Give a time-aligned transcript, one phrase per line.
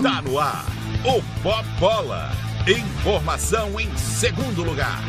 [0.00, 0.64] Tá no ar,
[1.04, 2.30] o Pop Bola.
[2.68, 5.00] Informação em segundo lugar.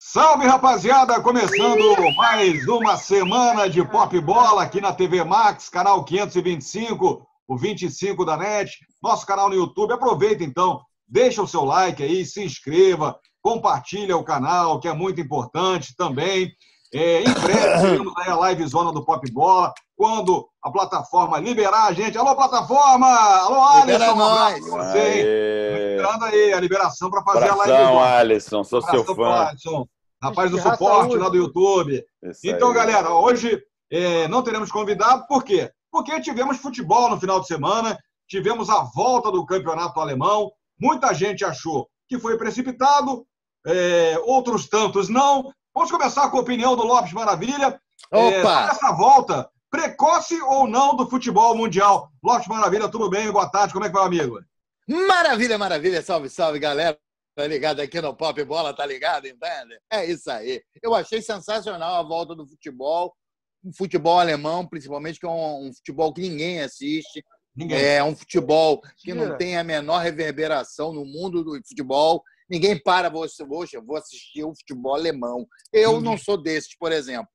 [0.00, 7.26] Salve rapaziada, começando mais uma semana de Pop Bola aqui na TV Max, canal 525,
[7.46, 8.70] o 25 da NET,
[9.02, 9.92] nosso canal no YouTube.
[9.92, 15.20] Aproveita então, deixa o seu like aí, se inscreva, compartilha o canal, que é muito
[15.20, 16.50] importante também.
[16.90, 21.86] É, em breve teremos aí a live zona do Pop Bola, quando a plataforma liberar
[21.88, 22.16] a gente.
[22.16, 23.08] Alô, plataforma!
[23.08, 24.14] Alô, Alisson!
[24.14, 24.64] nós!
[24.64, 28.16] Esperando aí a liberação para fazer Abração, a live zona.
[28.18, 29.46] Alisson, sou seu Abração fã.
[29.48, 29.88] Alisson,
[30.22, 32.04] rapaz do suporte lá do YouTube.
[32.22, 32.74] Isso Então, aí.
[32.74, 35.68] galera, hoje é, não teremos convidado, por quê?
[35.90, 41.44] Porque tivemos futebol no final de semana, tivemos a volta do campeonato alemão, muita gente
[41.44, 43.26] achou que foi precipitado,
[43.66, 45.52] é, outros tantos não.
[45.74, 47.80] Vamos começar com a opinião do Lopes Maravilha.
[48.12, 48.54] É, Opa!
[48.54, 52.10] sobre essa volta, precoce ou não do futebol mundial?
[52.22, 53.30] Lopes Maravilha, tudo bem?
[53.30, 54.40] Boa tarde, como é que vai, amigo?
[54.88, 56.02] Maravilha, maravilha.
[56.02, 56.98] Salve, salve, galera.
[57.36, 59.78] Tá ligado aqui no Pop Bola, tá ligado, entende?
[59.92, 60.60] É isso aí.
[60.82, 63.14] Eu achei sensacional a volta do futebol,
[63.62, 67.24] o futebol alemão, principalmente, que é um, um futebol que ninguém assiste.
[67.54, 67.80] Ninguém.
[67.80, 72.22] É um futebol que não tem a menor reverberação no mundo do futebol.
[72.48, 75.46] Ninguém para, vou, poxa, vou assistir o futebol alemão.
[75.72, 76.04] Eu Ninguém.
[76.04, 77.28] não sou desses, por exemplo.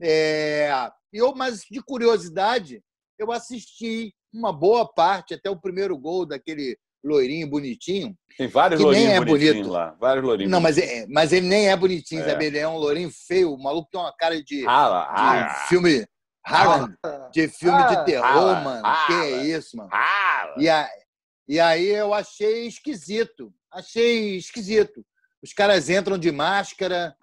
[0.00, 2.82] É, eu, mas de curiosidade,
[3.18, 8.14] eu assisti uma boa parte, até o primeiro gol daquele loirinho bonitinho.
[8.36, 9.96] Tem vários lourinhos é bonitinhos lá.
[10.00, 10.50] Vários lourinhos.
[10.50, 12.30] Não, mas, é- mas ele nem é bonitinho, É.
[12.30, 12.44] sabe?
[12.46, 13.52] Ele é um lourinho feio.
[13.52, 14.64] O maluco tem uma cara de, de
[15.68, 16.06] filme.
[17.32, 18.82] De filme de terror, mano.
[19.06, 19.90] Que é isso, mano?
[20.56, 20.88] E, a-
[21.48, 23.52] e aí eu achei esquisito.
[23.72, 25.04] Achei esquisito.
[25.42, 27.14] Os caras entram de máscara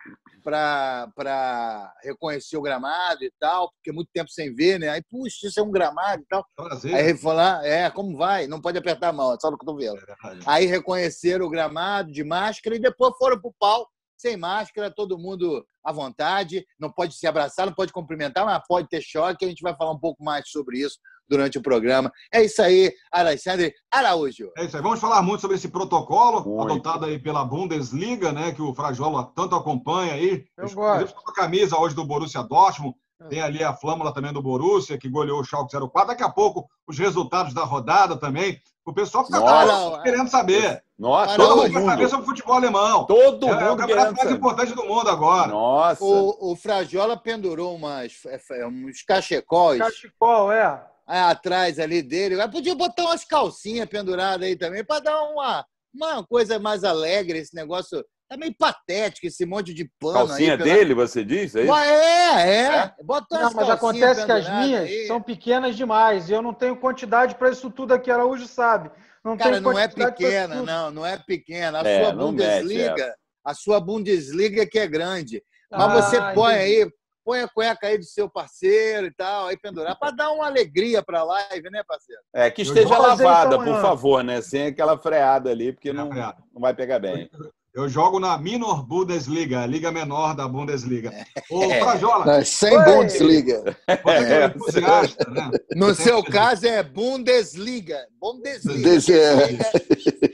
[0.46, 4.90] para reconhecer o gramado e tal, porque é muito tempo sem ver, né?
[4.90, 6.46] Aí, puxa, isso é um gramado e tal.
[6.56, 6.94] Prazer.
[6.94, 8.46] Aí ele falou, ah, é, como vai?
[8.46, 9.98] Não pode apertar a mão, é só no cotovelo.
[10.46, 13.88] Aí reconheceram o gramado de máscara e depois foram pro pau,
[14.18, 16.66] sem máscara, todo mundo à vontade.
[16.80, 19.46] Não pode se abraçar, não pode cumprimentar, mas pode ter choque.
[19.46, 22.12] A gente vai falar um pouco mais sobre isso durante o programa.
[22.32, 24.52] É isso aí, Alexandre Araújo.
[24.58, 24.84] É isso aí.
[24.84, 26.72] Vamos falar muito sobre esse protocolo Muito.
[26.72, 28.52] adotado aí pela Bundesliga, né?
[28.52, 30.46] Que o Frajola tanto acompanha aí.
[30.58, 31.16] Eu gosto.
[31.16, 32.96] com a camisa hoje do Borussia Dortmund.
[33.30, 36.08] Tem ali a flâmula também do Borussia, que goleou o Schalke 04.
[36.08, 38.60] Daqui a pouco, os resultados da rodada também.
[38.86, 40.04] O pessoal fica Nossa.
[40.04, 40.84] querendo saber.
[40.98, 42.10] Nossa, Todo Todo mundo quer saber mundo.
[42.10, 43.06] sobre o futebol alemão.
[43.06, 44.36] Todo É, é o mundo campeonato mais saber.
[44.38, 45.48] importante do mundo agora.
[45.48, 46.04] Nossa.
[46.04, 50.86] O, o Frajola pendurou umas, é, é, uns cachecóis Cachecol, é.
[51.08, 52.40] aí atrás ali dele.
[52.40, 57.40] Aí podia botar umas calcinhas penduradas aí também, para dar uma, uma coisa mais alegre.
[57.40, 60.58] Esse negócio tá meio patético, esse monte de pano Calcinha aí.
[60.58, 61.56] pela- dele, você diz?
[61.56, 61.72] É isso?
[61.72, 62.94] Ué, É, é.
[63.04, 65.08] Bota Não, mas acontece que as minhas aí.
[65.08, 68.10] são pequenas demais e eu não tenho quantidade para isso tudo aqui.
[68.12, 68.92] Araújo sabe.
[69.24, 71.82] Não Cara, não é pequena, não, não é pequena.
[71.82, 75.44] A É, sua não mete Bundesliga, a sua Bundesliga que é grande.
[75.72, 76.84] Mas você Ah, põe entendi.
[76.84, 76.92] aí,
[77.24, 81.02] põe a cueca aí do seu parceiro e tal, aí pendurar, para dar uma alegria
[81.02, 82.22] para a live, né, parceiro?
[82.34, 84.42] É, que esteja lavada, então por favor, né?
[84.42, 87.28] Sem aquela freada ali, porque não, não vai pegar bem.
[87.76, 91.12] Eu jogo na Minor Bundesliga, a liga menor da Bundesliga.
[91.52, 91.82] Ô, É.
[91.82, 92.86] Frajola, sem Oi.
[92.86, 93.78] Bundesliga.
[94.02, 95.52] você é entusiasta, né?
[95.76, 98.00] No Você- seu caso é Bundesliga.
[98.18, 99.58] Bundesliga.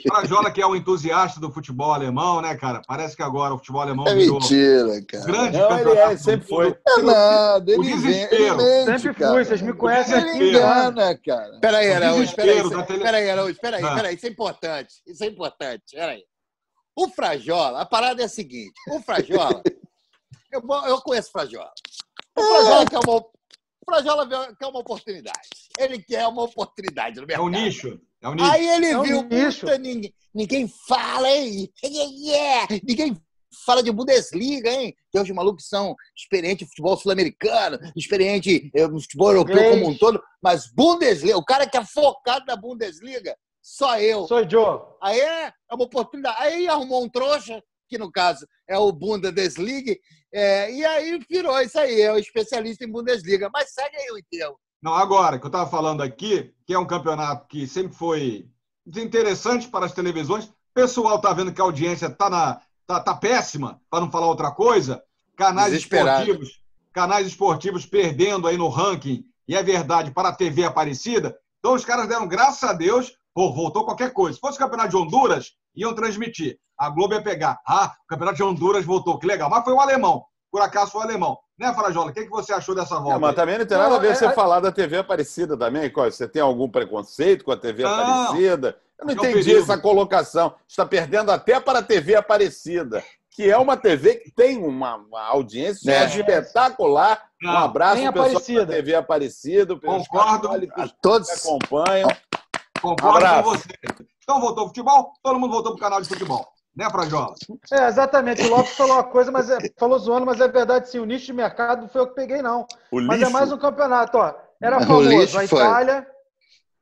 [0.07, 2.81] Frajola, que é um entusiasta do futebol alemão, né, cara?
[2.87, 5.25] Parece que agora o futebol alemão É virou mentira, cara.
[5.25, 6.67] grande Não, ele campeonato é, do sempre foi.
[6.87, 8.61] É nada, O ele, vem, desespero.
[8.61, 9.33] ele mente, Sempre cara.
[9.33, 10.49] fui, vocês me conhecem Ele aqui.
[10.49, 11.59] engana, cara.
[11.59, 12.63] Peraí, O Araújo, peraí.
[13.01, 13.95] Peraí, Araújo, peraí, Ah.
[13.95, 14.15] peraí.
[14.15, 14.93] Isso é importante.
[15.07, 15.83] Isso é importante.
[15.95, 16.21] Peraí.
[16.95, 19.61] O Frajola, a parada é a seguinte: o Frajola,
[20.51, 21.71] eu, eu conheço o Frajola.
[22.37, 23.31] O Frajola quer uma, o
[23.85, 25.49] Frajola quer uma oportunidade.
[25.79, 27.45] Ele quer uma oportunidade no É mercado.
[27.45, 27.99] um nicho.
[28.21, 28.51] É um nicho.
[28.51, 29.61] Aí ele É um viu, nicho.
[29.61, 31.71] puta, ninguém, ninguém fala, hein?
[31.83, 33.17] Yeah, Ninguém
[33.65, 34.95] fala de Bundesliga, hein?
[35.11, 39.73] Tem os malucos que são experientes em futebol sul-americano, experiente eh, no futebol europeu Inglês.
[39.79, 43.35] como um todo, mas Bundesliga, o cara que é focado na Bundesliga,
[43.71, 44.27] só eu.
[44.27, 44.81] Sou Joe.
[45.01, 46.35] Aí é, é uma oportunidade.
[46.39, 49.95] Aí arrumou um trouxa, que no caso é o Bundesliga,
[50.33, 53.49] é, e aí virou isso aí, é o especialista em Bundesliga.
[53.51, 54.59] Mas segue aí o enterro.
[54.81, 58.49] Não, agora, que eu estava falando aqui, que é um campeonato que sempre foi
[58.85, 60.45] desinteressantes para as televisões.
[60.45, 64.51] O pessoal está vendo que a audiência está tá, tá péssima, para não falar outra
[64.51, 65.01] coisa.
[65.37, 71.37] Canais esportivos, canais esportivos perdendo aí no ranking, e é verdade, para a TV Aparecida.
[71.59, 74.35] Então os caras deram graças a Deus, pô, voltou qualquer coisa.
[74.35, 76.57] Se fosse o campeonato de Honduras, iam transmitir.
[76.77, 77.59] A Globo ia pegar.
[77.67, 79.49] Ah, o campeonato de Honduras voltou, que legal.
[79.49, 80.23] Mas foi o alemão.
[80.51, 81.37] Por acaso foi o alemão.
[81.57, 82.09] Né, Farajola?
[82.09, 83.15] O que, que você achou dessa volta?
[83.15, 85.55] É, mas também não tem nada a ver Não, você é- falar da TV Aparecida
[85.55, 85.89] também.
[85.91, 87.89] Você tem algum preconceito com a TV Não.
[87.93, 88.77] Aparecida?
[88.99, 90.55] Eu não É um entendi essa colocação.
[90.67, 95.21] Está perdendo até para a TV Aparecida, que é uma TV que tem uma, uma
[95.27, 96.05] audiência É.
[96.05, 97.23] espetacular.
[97.43, 98.65] Um Não, abraço ao pessoal Aparecida.
[98.65, 100.41] da TV Aparecida, Concordo.
[100.41, 101.29] católicos Todos.
[101.29, 102.09] que acompanham.
[102.81, 103.43] Concordo Abraço.
[103.43, 103.69] com você.
[104.23, 106.47] Então voltou o futebol, todo mundo voltou pro canal de futebol.
[106.75, 107.35] Né, Frajola?
[107.71, 108.43] É, exatamente.
[108.43, 110.99] O Lopes falou uma coisa, mas é, falou zoando, mas é verdade sim.
[110.99, 112.65] O nicho de mercado não foi eu que peguei, não.
[112.89, 113.29] O Mas lixo.
[113.29, 114.33] é mais um campeonato, ó.
[114.61, 115.59] Era famoso a foi.
[115.59, 116.07] Itália,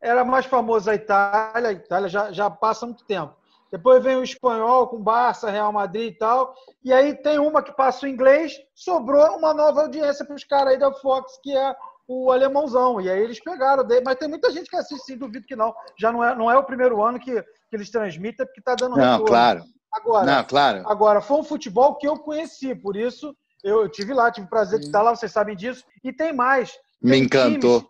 [0.02, 3.34] era mais famoso a Itália, a Itália já, já passa muito tempo.
[3.72, 6.54] Depois vem o espanhol com Barça, Real Madrid e tal.
[6.84, 10.74] E aí tem uma que passa o inglês, sobrou uma nova audiência para os caras
[10.74, 11.76] aí da Fox, que é
[12.10, 13.00] o alemãozão.
[13.00, 14.02] E aí eles pegaram, dele.
[14.04, 15.74] mas tem muita gente que assiste, sim, duvido que não.
[15.98, 18.96] Já não é, não é o primeiro ano que, que eles transmitem, porque está dando
[18.98, 19.26] Não, retorno.
[19.28, 19.64] claro.
[19.94, 20.84] Agora, Não, claro.
[20.90, 24.80] Agora, foi um futebol que eu conheci, por isso eu tive lá, tive o prazer
[24.80, 25.84] de estar lá, vocês sabem disso.
[26.04, 26.72] E tem mais.
[27.02, 27.80] Me Tem encantou.
[27.82, 27.90] times-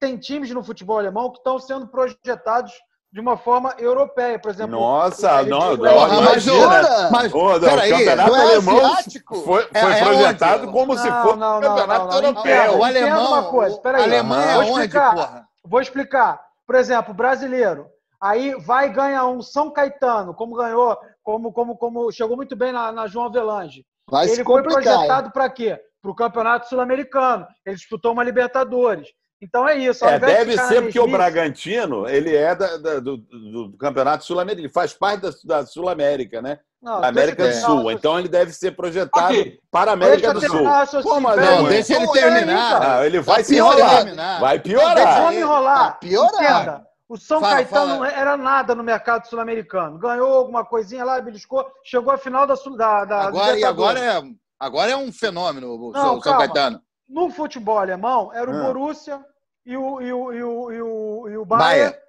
[0.00, 2.72] tem times no futebol alemão que estão sendo projetados
[3.12, 4.72] de uma forma europeia, por exemplo.
[4.80, 6.66] Nossa, o- não, não, mas, imagina.
[6.66, 9.34] ora, mas Ô, não, peraí, o campeonato é alemão asiático?
[9.42, 10.72] foi, É- é projetado onde?
[10.72, 12.52] como se Não, fosse não, não, campeonato não, não, europeu.
[12.52, 13.26] É, o alemão.
[13.28, 14.00] uma coisa, peraí.
[14.00, 15.14] o alemão é Vou onde, explicar.
[15.14, 15.48] porra?
[15.64, 16.40] Vou explicar.
[16.66, 17.86] Por exemplo, brasileiro.
[18.20, 22.90] Aí vai ganhar um São Caetano, como ganhou, como, como, como chegou muito bem na,
[22.92, 23.84] na João Avelange.
[24.08, 25.78] Vai se Ele foi projetado para quê?
[26.00, 27.46] Para o Campeonato Sul-Americano.
[27.66, 29.08] Ele disputou uma Libertadores.
[29.42, 30.04] Então é isso.
[30.04, 33.76] É, deve ficar ser porque o mesmice- Bragantino ele é da- da- do, do- do
[33.76, 36.60] Campeonato Sul-Americano, ele faz parte da, da Sul-América, né?
[36.80, 37.84] Não, Da América do deixa Sul.
[37.84, 39.58] o Então ele deve ser projetado Ok.
[39.70, 40.56] para a América Deixa do
[40.92, 41.00] Sul.
[41.00, 41.28] o Como?
[41.36, 42.82] Não, deixa ele terminar.
[43.00, 43.96] Ah, ele vai Tá enrolar.
[44.04, 44.40] terminar.
[44.40, 44.94] Vai Não, piorar.
[44.94, 45.34] deixa eu aí.
[45.36, 45.78] me enrolar.
[45.78, 46.34] Tá piorando.
[46.42, 46.86] Entenda.
[47.08, 47.96] O São Fala, Caetano fala.
[47.98, 49.98] não era nada no mercado sul-americano.
[49.98, 53.98] Ganhou alguma coisinha lá, beliscou, chegou à final da, Sul- da, da Agora, e agora
[54.00, 54.22] é,
[54.58, 56.38] agora é um fenômeno o Não, São.
[56.38, 56.80] Caetano.
[57.08, 58.62] No futebol alemão, era o Ah.
[58.64, 59.20] Borussia
[59.64, 61.90] e o, e o, e o, e o, e o Bayern.
[61.90, 62.02] Bayern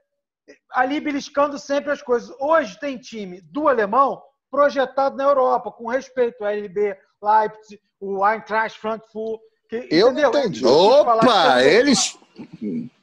[0.71, 2.35] ali beliscando sempre as coisas.
[2.39, 4.21] Hoje tem time do alemão
[4.51, 9.39] projetado na Europa, com respeito ao LB, Leipzig, o Eintracht Frankfurt.
[9.69, 10.29] Que, Eu não entendeu?
[10.41, 10.65] entendi.
[10.65, 12.17] Opa, eles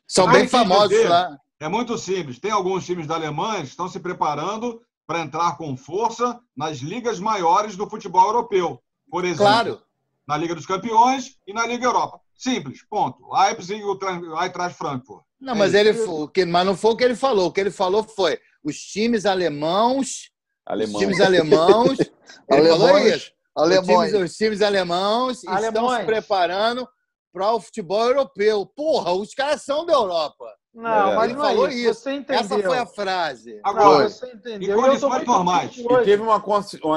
[0.07, 1.37] são bem famosos lá.
[1.59, 2.39] É muito simples.
[2.39, 7.19] Tem alguns times da Alemanha que estão se preparando para entrar com força nas ligas
[7.19, 8.81] maiores do futebol europeu.
[9.11, 9.83] Por exemplo, Claro.
[10.27, 12.21] na Liga dos Campeões e na Liga Europa.
[12.41, 13.19] Simples, ponto.
[13.33, 15.23] Leipzig e o Tra- o Eintracht Frankfurt.
[15.41, 15.77] Não, É mas isso.
[15.79, 17.49] ele fo- o que- mas não foi o que ele falou.
[17.49, 20.31] O que ele falou foi os times alemãos,
[20.67, 20.95] Alemão.
[20.97, 21.99] os times alemãos.
[21.99, 23.17] ele falou Alemães.
[23.17, 23.33] isso.
[23.57, 23.89] Alemães.
[24.13, 26.01] Os times, os times alemãos estão Alemães.
[26.01, 26.89] se preparando
[27.33, 28.65] para o futebol europeu.
[28.67, 30.47] Porra, os caras são da Europa.
[30.73, 31.79] Não, É, mas ele não é falou isso.
[31.91, 32.01] isso.
[32.01, 32.41] Você entendeu.
[32.41, 33.61] Essa foi a frase.
[33.65, 34.79] Agora, Não, você entendeu.
[34.79, 35.77] E condições muito normais.
[35.77, 36.41] E teve uma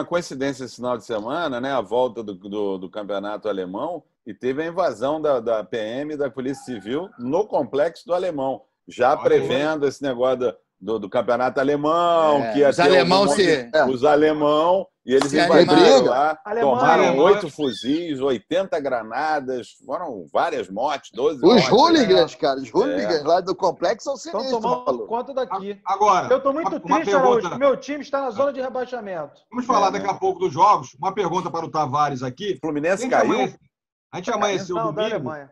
[0.05, 1.71] coincidência esse final de semana, né?
[1.73, 6.29] A volta do, do, do campeonato alemão e teve a invasão da, da PM da
[6.29, 11.59] Polícia Civil no complexo do alemão, já Olha prevendo esse negócio do, do, do campeonato
[11.59, 15.29] alemão, É, que ia os ter alemão um monte se- de- Os alemão, e eles
[15.31, 21.69] Se invadiram lá, Alemanha, tomaram oito fuzis, 80 granadas, foram várias mortes, 12 Os mortes.
[21.69, 22.59] hooligans, cara.
[22.62, 25.07] Os hooligans lá do complexo são Estão sinistros, tomando maluco.
[25.07, 25.77] conta daqui.
[25.86, 27.50] Agora, Eu tô muito uma- uma triste, pergunta- Araújo.
[27.51, 29.41] que Meu time está na zona de rebaixamento.
[29.51, 30.12] Vamos falar É, daqui né?
[30.12, 30.93] a pouco dos jogos.
[30.98, 32.53] Uma pergunta para o Tavares aqui.
[32.53, 33.53] O Fluminense A gente, caiu.
[34.13, 35.15] A gente amanheceu Não, da domingo.
[35.29, 35.51] Alemanha.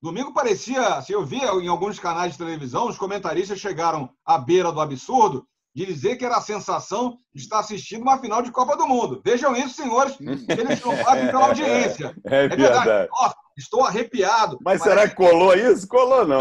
[0.00, 4.70] Domingo parecia, assim, eu via em alguns canais de televisão, os comentaristas chegaram à beira
[4.72, 8.76] do absurdo de dizer que era a sensação de estar assistindo uma final de Copa
[8.76, 9.20] do Mundo.
[9.24, 12.14] Vejam isso, senhores, eles não fazem pela audiência.
[12.24, 12.84] É É verdade.
[12.84, 13.08] verdade.
[13.10, 14.56] Nossa, estou arrepiado.
[14.64, 15.86] Mas Parece- será que colou isso?
[15.88, 16.38] Colou não.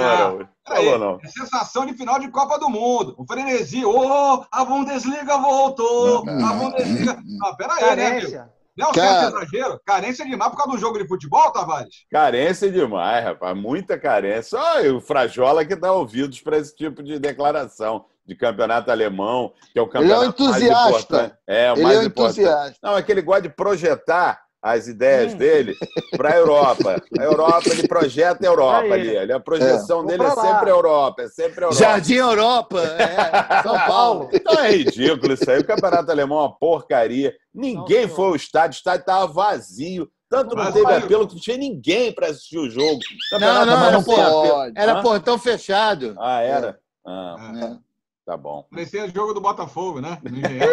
[0.65, 1.19] Peraí, Colou não.
[1.23, 3.15] É sensação de final de Copa do Mundo.
[3.17, 7.17] O frenesi, ô, a Bundesliga voltou, a Bundesliga...
[7.25, 8.45] Não, peraí, né, meu?
[8.75, 8.77] Carência.
[8.77, 9.19] Não, Cara.
[9.21, 9.81] certo exagero.
[9.85, 12.05] Carência demais por causa do jogo de futebol, Tavares?
[12.11, 13.55] Carência demais, rapaz.
[13.57, 14.57] Muita carência.
[14.57, 19.77] Só o Frajola que dá ouvidos para esse tipo de declaração de campeonato alemão, que
[19.77, 20.97] é o Ele é um campeonato mais entusiasta.
[20.99, 21.35] importante.
[21.45, 22.39] É, o Ele mais é um importante.
[22.41, 22.77] entusiasta.
[22.81, 25.37] Não, é que ele gosta de projetar as ideias Hum.
[25.37, 25.75] dele
[26.15, 27.03] para a Europa.
[27.19, 29.17] A Europa, ele projeta a Europa Aí.
[29.17, 29.31] ali.
[29.33, 31.75] A projeção Vou dele é sempre a Europa, é sempre a Europa.
[31.83, 34.29] Jardim Europa, é, São Paulo.
[34.31, 35.59] Então é ridículo isso aí.
[35.59, 37.35] O campeonato alemão é uma porcaria.
[37.53, 40.09] Ninguém Não, foi ao estádio, o estádio estava vazio.
[40.29, 42.99] Tanto não teve apelo que não tinha ninguém para assistir o jogo.
[43.33, 44.71] O Não, não, alemão era.
[44.93, 46.15] Era portão fechado.
[46.17, 46.79] Ah, era?
[47.05, 47.92] Ah, É.
[48.25, 48.65] tá bom.
[48.71, 50.17] Parecia jogo do Botafogo, né?
[50.25, 50.67] Engenhão.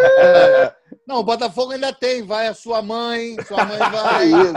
[1.06, 2.22] Não, o Botafogo ainda tem.
[2.22, 4.26] Vai a sua mãe, sua mãe vai.
[4.26, 4.52] isso.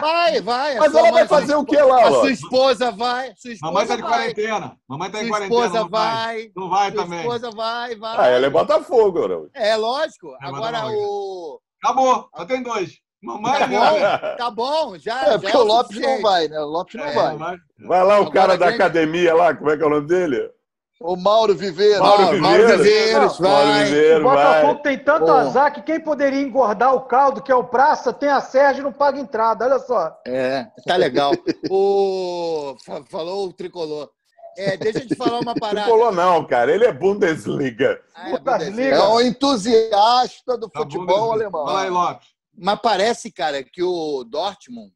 [0.00, 0.76] Vai, vai.
[0.76, 3.32] a Mas sua ela vai fazer o que lá, A sua esposa vai.
[3.36, 4.10] Sua esposa Mamãe tá de vai.
[4.10, 4.76] quarentena.
[4.88, 5.60] Mamãe tá em Sua quarentena.
[5.64, 6.10] esposa não vai.
[6.12, 6.52] vai.
[6.56, 7.18] Não vai Sua também.
[7.20, 8.16] esposa vai, vai.
[8.18, 9.50] Ah, ela é Botafogo, Araújo.
[9.54, 10.28] É, lógico.
[10.42, 11.60] É, Agora o.
[11.82, 12.28] Acabou.
[12.36, 12.98] Só tem dois.
[13.22, 14.98] Mamãe Tá e bom, tá bom.
[14.98, 16.60] Já, É, já porque é o Lopes não vai, né?
[16.60, 17.30] O Lopes não É, vai.
[17.32, 17.56] não vai.
[17.86, 20.50] Vai lá o Agora cara da academia lá, como é que é o nome dele?
[21.00, 22.00] O Mauro Viveiro.
[22.02, 22.82] Mauro Mauro, Mauro Viveiros.
[22.86, 24.14] Viveiros, Mauro vai.
[24.14, 24.82] O Botafogo vai.
[24.82, 25.30] tem tanto Pô.
[25.32, 28.84] azar que quem poderia engordar o caldo, que é o Praça, tem a Sérgio e
[28.84, 29.66] não paga entrada.
[29.66, 30.18] Olha só.
[30.26, 31.32] É, tá legal.
[31.70, 32.74] O...
[32.84, 34.10] fa- Falou o tricolor.
[34.58, 35.86] É, deixa eu te falar uma Não parada.
[35.90, 36.72] colou não, cara.
[36.74, 38.00] Ele é Bundesliga.
[38.14, 38.58] Ah, é, Bundesliga.
[38.58, 38.96] Bundesliga.
[38.96, 41.68] É um entusiasta do Tá bom, futebol alemão.
[41.76, 42.28] Aí, Lopes.
[42.58, 44.90] Mas parece, cara, que o Dortmund,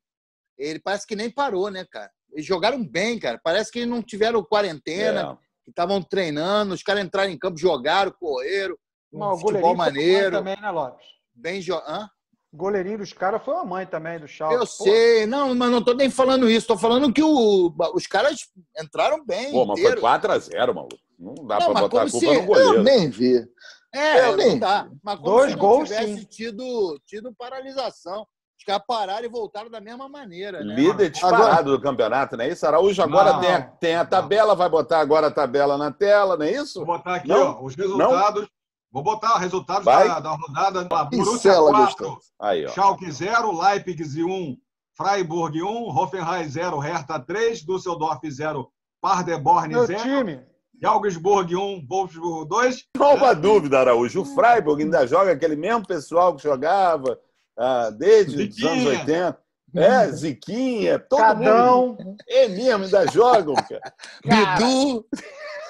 [0.57, 2.11] ele parece que nem parou, né, cara?
[2.33, 3.39] Eles jogaram bem, cara.
[3.45, 5.50] Parece que eles não tiveram quarentena, É.
[5.71, 8.77] que estavam treinando, os caras entraram em campo, jogaram, correram,
[9.13, 11.07] um Mas o futebol foi maneiro, também, né, Lopes?
[11.35, 11.75] bem jo...
[11.87, 12.09] Hã?
[12.53, 14.55] O goleirinho dos caras foi a mãe também do Schalke.
[14.57, 17.73] Eu Pô, sei, não, mas não tô nem falando isso, tô falando que o...
[17.95, 18.41] os caras
[18.83, 19.53] entraram bem.
[19.53, 20.01] Pô, mas foi inteiro.
[20.05, 20.99] 4x0, maluco.
[21.17, 22.75] Não dá Não, pra mas botar a culpa se- no goleiro.
[22.75, 23.47] Eu nem vi.
[23.95, 24.91] É, Eu nem não dá.
[25.03, 26.25] Mas como Dois se não gols, tivesse sim.
[26.25, 28.27] tido, tido paralisação.
[28.61, 30.75] Os caras pararam e voltaram da mesma maneira, né?
[30.75, 32.67] Líder disparado do campeonato, não é isso?
[32.67, 33.41] Araújo agora Não.
[33.41, 36.85] tem, a, tem a tabela, vai botar agora a tabela na tela, não é isso?
[36.85, 37.59] Vou botar aqui, Não?
[37.59, 38.47] ó, os resultados.
[38.93, 40.09] Vou botar os resultados Vai.
[40.09, 40.81] da, da rodada.
[40.95, 42.19] A Borussia Pincela, 4, Gustavo.
[42.39, 42.69] Aí, ó.
[42.69, 44.57] Schalke 0, Leipzig 1,
[44.95, 50.41] Freiburg 1, Hoffenheim 0, Hertha 3, Düsseldorf 0, Paderborn Meu 0, time.
[50.83, 52.85] e Augsburg 1, Wolfsburg 2.
[52.95, 54.21] Só uma dúvida, Araújo.
[54.21, 57.19] O Freiburg ainda joga aquele mesmo pessoal que jogava
[57.61, 58.73] ah, desde os Ziquinha.
[58.73, 59.39] anos 80.
[59.77, 61.45] É, Ziquinha, todo mundo.
[61.45, 62.17] Cadão.
[62.29, 63.81] É mesmo, ainda jogam, cara.
[64.25, 65.07] Bidu,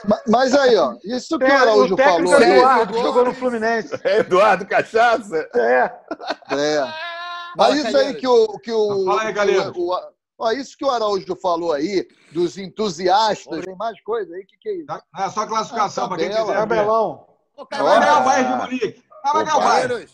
[0.07, 2.35] Ma- Mas aí, ó, isso que o Tem Araújo o falou.
[2.35, 4.01] é aí, Eduardo, que jogou no Fluminense.
[4.03, 5.47] É Eduardo Cachaça.
[5.55, 5.93] É.
[6.57, 6.85] É.
[7.57, 8.47] Mas isso aí que o.
[8.61, 9.77] Que o, Fala aí, Calheiros.
[9.77, 10.01] o- o-
[10.39, 14.57] ó, isso que o Araújo falou aí, dos entusiastas, tem mais coisa aí, o que,
[14.59, 14.87] que é isso?
[14.87, 15.03] Tá?
[15.19, 16.47] É só classificação Ah, para quem quiser.
[16.47, 17.27] Tabelão.
[17.71, 19.03] Vai ganhar o Bayern de Munique.
[19.23, 20.07] Vai ganhar o Bayern.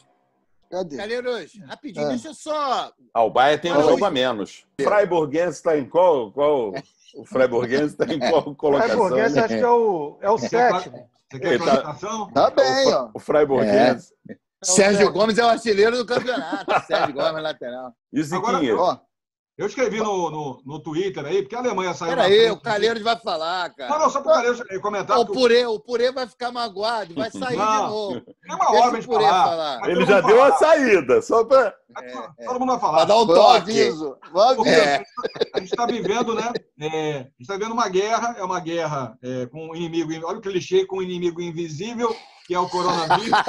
[0.70, 0.96] Cadê?
[0.96, 2.08] Calheiros, rapidinho, É.
[2.10, 2.92] deixa eu só.
[3.14, 4.66] Ah, o Bahia tem um jogo a menos.
[4.80, 6.72] O Freiburgense está em qual, qual...
[7.14, 8.96] O Freiburgense está em qual colocação?
[8.98, 11.10] Freiburguense acho que é o, é o Você quer, sétimo.
[11.30, 11.94] você quer Ele tá-?
[12.34, 13.10] Tá bem, ó.
[13.14, 14.12] O Freiburgense.
[14.62, 15.12] Sérgio sétimo.
[15.12, 16.66] Gomes é o artilheiro do campeonato.
[16.86, 17.92] Sérgio Gomes, lateral.
[18.12, 18.74] E o Ziquinha?
[19.58, 22.50] Eu escrevi no, no, no Twitter aí, porque a Alemanha saiu Peraí, frente.
[22.50, 23.98] o Calheiros vai falar, Não, cara.
[24.00, 25.18] não, só para o Calheiros comentar.
[25.18, 27.72] O purê, o purê vai ficar magoado, vai sair Não.
[27.86, 28.20] de novo.
[28.20, 29.44] Tem uma Deixa hora de Purê falar.
[29.48, 29.88] falar.
[29.88, 30.48] Ele já deu falar.
[30.48, 31.74] a saída, só para.
[32.44, 32.96] Todo mundo vai falar.
[32.98, 33.56] Vai dar um toque.
[33.56, 34.18] aviso.
[34.30, 34.86] Foi Porque aviso.
[34.88, 35.04] É.
[35.54, 36.52] a gente está vivendo, né?
[36.78, 40.12] é, a gente está vivendo uma guerra, é uma guerra é, com um inimigo.
[40.26, 42.14] Olha o clichê com um inimigo invisível,
[42.46, 43.30] que é o coronavírus.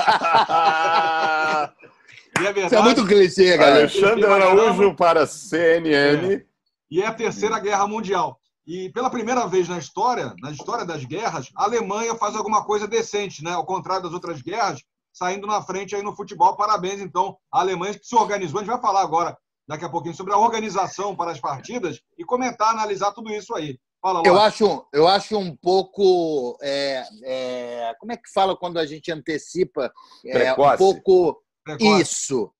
[2.41, 2.65] E é verdade.
[2.67, 3.79] Isso é muito clichê, galera.
[3.79, 6.45] Alexandre Araújo para CNN.
[6.89, 8.39] E é a terceira guerra mundial.
[8.65, 12.87] E pela primeira vez na história, na história das guerras, a Alemanha faz alguma coisa
[12.87, 13.51] decente, né?
[13.53, 14.81] Ao contrário das outras guerras,
[15.13, 16.55] saindo na frente aí no futebol.
[16.57, 18.59] Parabéns, então, à Alemanha que se organizou.
[18.59, 22.25] A gente vai falar agora, daqui a pouquinho, sobre a organização para as partidas e
[22.25, 23.79] comentar, analisar tudo isso aí.
[24.01, 26.57] Fala, Eu acho, eu acho um pouco.
[26.61, 29.91] é, é, como é que fala quando a gente antecipa?
[30.25, 31.41] É, um pouco.
[31.75, 32.01] Precoce.
[32.01, 32.51] Isso.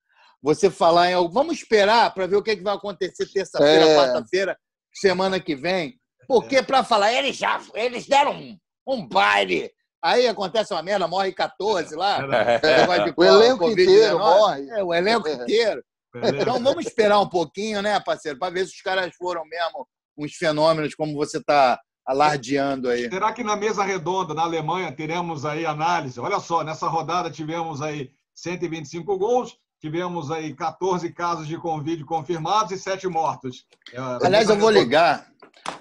[0.42, 1.30] Você falar em.
[1.30, 3.96] Vamos esperar para ver o que, que vai acontecer terça-feira, É.
[3.96, 4.58] quarta-feira,
[4.94, 6.00] semana que vem.
[6.28, 9.72] Porque para falar, eles já eles deram um, um baile.
[10.04, 12.20] Aí acontece uma merda, morre 14 lá.
[12.22, 13.72] negócio de O elenco Covid-19.
[13.82, 14.70] inteiro morre.
[14.70, 15.34] É, o elenco É.
[15.34, 15.84] inteiro.
[16.16, 19.88] Então vamos esperar um pouquinho, né, parceiro, para ver se os caras foram mesmo
[20.18, 23.10] uns fenômenos como você está alardeando aí.
[23.10, 26.20] Será que na mesa redonda, na Alemanha, teremos aí análise?
[26.20, 28.12] Olha só, nessa rodada tivemos aí
[28.42, 33.66] 125 gols, tivemos aí 14 casos de Covid confirmados e 7 mortos.
[33.92, 35.28] É, Aliás, eu vou ligar.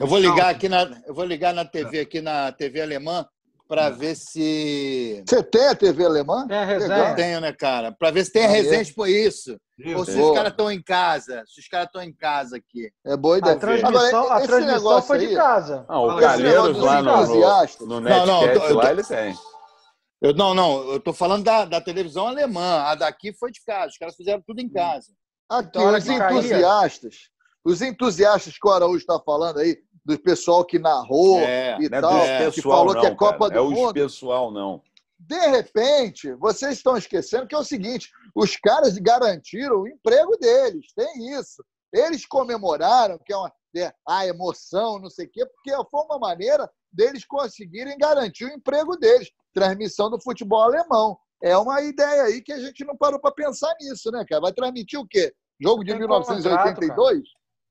[0.00, 3.26] Eu vou ligar aqui na, eu vou ligar na TV aqui na TV alemã
[3.68, 6.46] para ver se Você tem a TV alemã?
[6.46, 7.14] Tem a eu resenha.
[7.14, 7.92] tenho, né, cara?
[7.92, 8.62] Para ver se tem a Valeu.
[8.62, 9.56] resenha por isso.
[9.94, 11.42] Ou se os caras estão em casa.
[11.46, 12.90] Se os caras estão em casa aqui.
[13.04, 13.56] É boa A ideia.
[13.56, 15.86] transmissão, Agora, a esse transmissão negócio foi de casa.
[15.88, 18.82] Não, o Fala, Calheiros lá no, no, no Não, não, Netcast eu tô- eu lá
[18.84, 19.34] tô- ele tem.
[20.26, 22.80] Eu, não, não, eu tô falando da, da televisão alemã.
[22.82, 23.92] A daqui foi de casa.
[23.92, 25.12] Os caras fizeram tudo em casa.
[25.48, 27.14] Aqui, Então, os entusiastas,
[27.64, 31.98] os entusiastas que o Araújo está falando aí, do pessoal que narrou É, e Não
[31.98, 33.60] é tal, dos que pessoal, falou não, que é Copa cara.
[33.60, 33.94] do É Mundo.
[33.94, 34.82] pessoal, não.
[35.18, 40.86] De repente, vocês estão esquecendo que é o seguinte: os caras garantiram o emprego deles,
[40.94, 41.64] tem isso.
[41.92, 46.18] Eles comemoraram, que é uma é, a emoção, não sei o quê, porque foi uma
[46.18, 49.30] maneira deles conseguirem garantir o emprego deles.
[49.52, 51.18] Transmissão do futebol alemão.
[51.42, 54.40] É uma ideia aí que a gente não parou para pensar nisso, né, cara?
[54.40, 55.34] Vai transmitir o quê?
[55.60, 57.22] Jogo de Tem 1982?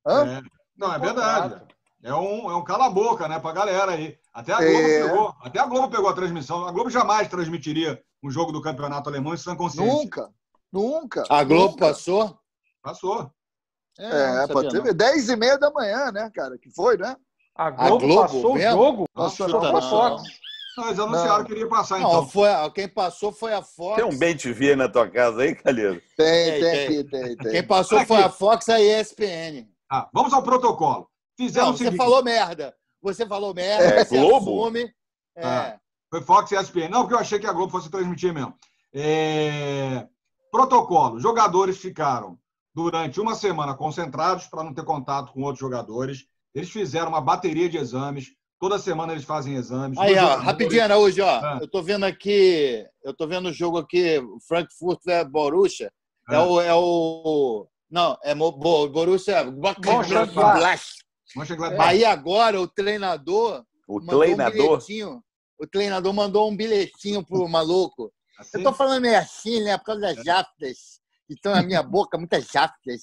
[0.05, 0.37] Hã?
[0.37, 0.41] É.
[0.77, 1.61] Não, é verdade.
[2.03, 4.15] É um, é um cala-boca, né, pra galera aí.
[4.31, 5.07] Até a Globo É.
[5.07, 5.33] pegou.
[5.41, 6.67] Até a Globo pegou a transmissão.
[6.67, 9.91] A Globo jamais transmitiria um jogo do campeonato alemão em sã consciência.
[9.91, 10.29] Nunca.
[10.71, 11.23] Nunca.
[11.29, 11.87] A Globo Nunca.
[11.87, 12.37] passou?
[12.83, 13.31] Passou.
[13.97, 14.93] É, sabia pode ser.
[14.93, 16.57] 10 e meia da manhã, né, cara?
[16.57, 17.15] Que foi, né?
[17.55, 18.71] A A Globo, Globo passou o mesmo?
[18.83, 19.05] jogo?
[19.13, 19.81] Passou Passou não.
[19.81, 20.23] Fox.
[20.77, 21.45] Não, eles anunciaram Não.
[21.45, 22.27] que iria passar, Não, então.
[22.27, 23.95] foi, quem passou foi a Fox.
[23.95, 26.01] Tem um bem TV na tua casa aí, Calheiro?
[26.17, 27.23] Tem, Tem, tem, tem.
[27.23, 27.51] aqui, tem.
[27.53, 28.25] Quem passou Olha foi aqui.
[28.25, 29.69] a Fox e a ESPN.
[29.89, 31.07] Ah, vamos ao protocolo.
[31.37, 31.97] Fizeram Não, o você seguinte.
[31.97, 32.75] falou merda.
[33.01, 34.61] Você falou merda, É, você Globo?
[34.65, 34.93] assume.
[35.37, 35.45] É.
[35.45, 35.79] Ah.
[36.09, 36.89] Foi Fox e ESPN.
[36.89, 38.53] Não, porque eu achei que a Globo fosse transmitir mesmo.
[38.93, 40.05] É,
[40.51, 41.19] Protocolo.
[41.21, 42.37] Jogadores ficaram
[42.73, 46.25] durante uma semana concentrados para não ter contato com outros jogadores.
[46.55, 48.31] Eles fizeram uma bateria de exames.
[48.59, 49.97] Toda semana eles fazem exames.
[49.99, 51.27] Aí, ó, rapidinho, Araújo, ó.
[51.29, 51.57] Ah.
[51.61, 55.91] Eu tô vendo aqui, eu tô vendo o jogo aqui, Frankfurt é Borussia.
[56.31, 56.43] É, Ah.
[56.45, 57.67] o, é o.
[57.91, 60.81] Não, é Mo- Bo- Borussia Mönchengladbach.
[61.35, 61.89] Mönchengladbach.
[61.89, 64.51] Aí agora o treinador O um treinador.
[64.79, 65.21] bilhetinho.
[65.59, 68.11] O treinador mandou um bilhetinho pro maluco.
[68.39, 68.57] Assim?
[68.57, 69.77] Eu tô falando meio assim, né?
[69.77, 70.77] Por causa das jaftas
[71.27, 73.01] que estão na minha boca, muitas jaftas.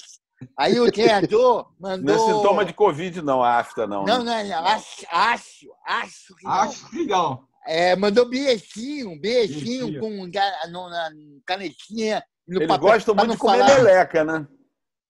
[0.58, 2.04] Aí o treinador mandou.
[2.04, 4.04] Não é sintoma de Covid, não, a afta, não.
[4.04, 4.42] Não, né?
[4.44, 4.66] não, não.
[4.68, 6.52] Acho, acho, acho que não.
[6.52, 7.44] Acho que não.
[7.66, 10.00] É, mandou bilhetinho, um bilhetinho Bilhetinho.
[10.00, 11.11] com no- na
[11.46, 12.22] canetinha.
[12.49, 14.46] no Eles papel, gostam pra muito de comer falar, meleca, né?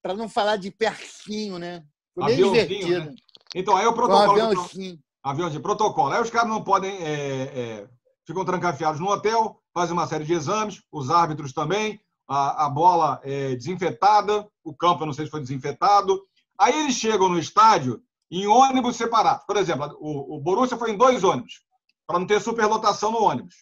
[0.02, 1.82] Pra não falar de pertinho, né?
[2.14, 3.04] Foi bem Aviãozinho, divertido.
[3.10, 3.14] né?
[3.54, 4.42] Então, aí o Foi um protocolo.
[4.42, 4.98] aviãozinho.
[5.22, 6.12] avião de protocolo.
[6.12, 6.94] Aí os caras não podem.
[7.02, 7.88] é, é,
[8.26, 13.20] ficam trancafiados no hotel, fazem uma série de exames, os árbitros também, a, a bola
[13.22, 16.20] é desinfetada, o campo, eu não sei se foi desinfetado.
[16.58, 18.00] Aí eles chegam no estádio
[18.30, 19.44] em ônibus separados.
[19.44, 21.62] Por exemplo, o, o Borussia foi em dois ônibus,
[22.06, 23.54] para não ter superlotação no ônibus.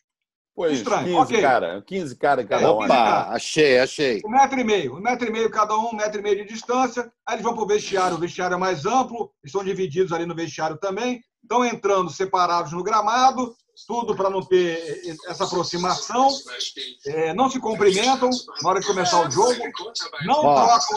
[0.54, 1.40] Pois, Estranho, 15 ok.
[1.40, 2.72] cara, 15 cara em cada É, um.
[2.72, 4.20] Opa, achei, achei.
[4.24, 6.52] Um metro e meio, um metro e meio cada um, um metro e meio de
[6.52, 7.10] distância.
[7.26, 10.34] Aí eles vão para o vestiário, o vestiário é mais amplo, estão divididos ali no
[10.34, 11.20] vestiário também.
[11.42, 13.54] Estão entrando separados no gramado,
[13.86, 16.28] tudo para não ter essa aproximação.
[17.06, 18.30] É, não se cumprimentam
[18.62, 19.54] na hora de começar o jogo.
[20.24, 20.96] Não trocam,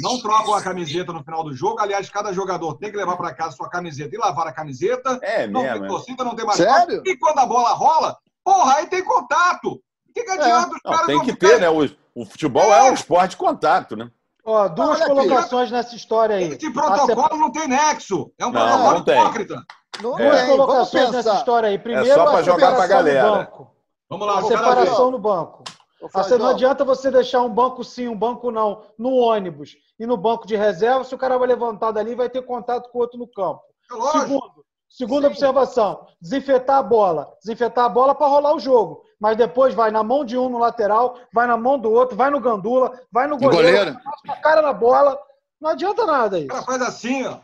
[0.00, 1.80] não trocam a camiseta no final do jogo.
[1.80, 5.18] Aliás, cada jogador tem que levar para casa sua camiseta e lavar a camiseta.
[5.22, 5.76] É Não mesmo.
[5.78, 5.88] tem é.
[5.88, 7.02] torcida, não tem mais Sério?
[7.04, 9.72] E quando a bola rola, porra, aí tem contato.
[10.08, 11.68] O que, que adianta os Não, caras tem não que ficarem- ter, né?
[11.70, 14.10] O, o futebol é um esporte de contato, né?
[14.46, 15.14] Ó, duas Olha aqui.
[15.14, 16.44] colocações nessa história aí.
[16.52, 18.30] Esse protocolo não tem nexo.
[18.38, 19.64] É um Não, protocolo não tem.
[20.02, 20.22] Não É.
[20.24, 20.40] Duas.
[20.40, 21.78] Vamos colocações nessa história aí.
[21.78, 23.28] Primeiro, só pra a jogar pra separação galera.
[23.28, 23.70] no banco.
[24.10, 25.64] Vamos lá, A separação no banco.
[26.02, 29.76] Ô, Ah, você não adianta você deixar um banco sim, um banco não, no ônibus
[29.98, 32.90] e no banco de reserva, se o cara vai levantar dali e vai ter contato
[32.90, 33.62] com o outro no campo.
[33.90, 34.18] É lógico.
[34.20, 37.32] Segundo, segunda observação, desinfetar a bola.
[37.42, 39.02] Desinfetar a bola para rolar o jogo.
[39.18, 42.28] Mas depois vai na mão de um no lateral, vai na mão do outro, vai
[42.28, 43.94] no gandula, vai no goleiro, goleiro.
[44.04, 45.18] passa a cara na bola.
[45.58, 46.48] Não adianta nada O isso.
[46.48, 47.38] cara faz assim, ó.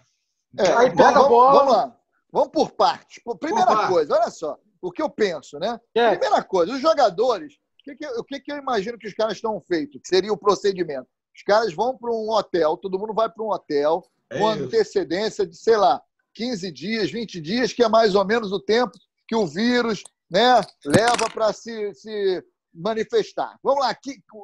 [0.59, 1.53] É, Aí pega a vamos, bola.
[1.59, 1.93] Vamos lá.
[2.33, 3.23] Vamos por partes.
[3.39, 4.59] Primeira Por coisa, olha só.
[4.81, 5.79] O que eu penso, né?
[5.95, 9.15] É, Primeira coisa, os jogadores, o que, que, o que, que eu imagino que os
[9.15, 10.01] caras estão feitos?
[10.03, 11.07] Que seria o procedimento.
[11.35, 14.65] Os caras vão para um hotel, todo mundo vai para um hotel, É com isso.
[14.65, 16.01] antecedência de, sei lá,
[16.35, 18.93] 15 dias, 20 dias, que é mais ou menos o tempo
[19.27, 23.59] que o vírus né, leva para se, se manifestar.
[23.63, 23.97] Vamos lá,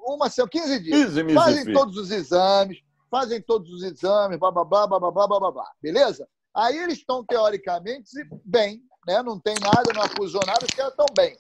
[0.07, 1.05] uma, semana, 15 dias.
[1.07, 2.79] 15 mil Fazem todos os exames,
[3.11, 5.71] fazem todos os exames, blá, blá, blá, blá, blá, blá, blá, blá, blá.
[5.81, 6.29] Beleza?
[6.57, 8.11] Aí eles estão, teoricamente,
[8.45, 9.23] bem, né?
[9.23, 11.37] Não tem nada, não acusou nada, os caras estão bem.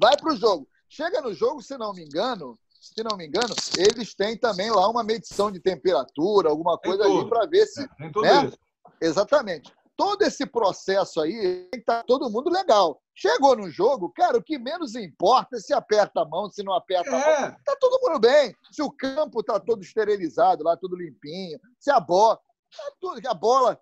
[0.00, 0.68] Vai para o jogo.
[0.88, 4.88] Chega no jogo, se não me engano, se não me engano, eles têm também lá
[4.88, 7.88] uma medição de temperatura, alguma coisa ali para ver se.
[7.96, 8.46] Tem tudo né?
[8.46, 8.58] isso.
[9.00, 9.72] Exatamente.
[9.96, 13.00] Todo esse processo aí, tá todo mundo legal.
[13.14, 16.74] Chegou no jogo, cara, o que menos importa é se aperta a mão, se não
[16.74, 17.20] aperta a mão.
[17.20, 17.56] É.
[17.64, 18.52] Tá todo mundo bem.
[18.72, 22.36] Se o campo tá todo esterilizado lá, tudo limpinho, se a bola,
[22.76, 23.80] tá tudo, a bola,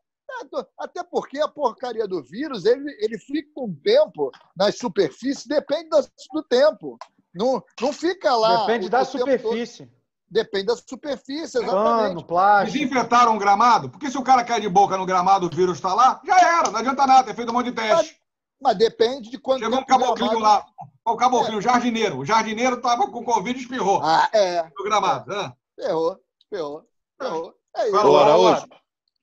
[0.79, 5.89] até porque a porcaria do vírus, ele, ele fica um tempo nas superfícies, depende
[6.33, 6.99] do tempo.
[7.35, 8.61] Não, não fica lá.
[8.67, 9.19] depende o- da todo.
[9.21, 9.91] superfície.
[10.31, 12.25] Depende da superfície, Pano, exatamente.
[12.25, 12.79] plástico.
[12.79, 13.91] Desinfetaram o gramado?
[13.91, 16.71] Porque se o cara cai de boca no gramado, o vírus está lá, já era,
[16.71, 18.17] não adianta nada, ter feito um monte de teste.
[18.59, 20.67] Mas depende de quanto Chegou um caboclinho gramado-
[21.05, 22.19] lá, o caboclinho, o jardineiro.
[22.19, 24.63] O jardineiro estava com Covid e espirrou Ah, é.
[24.63, 25.29] no gramado.
[25.31, 25.53] né?
[25.79, 26.17] Ferrou,
[26.49, 26.83] ferrou,
[27.21, 27.55] ferrou.
[27.77, 27.97] É isso.
[27.99, 28.67] Agora, Araújo,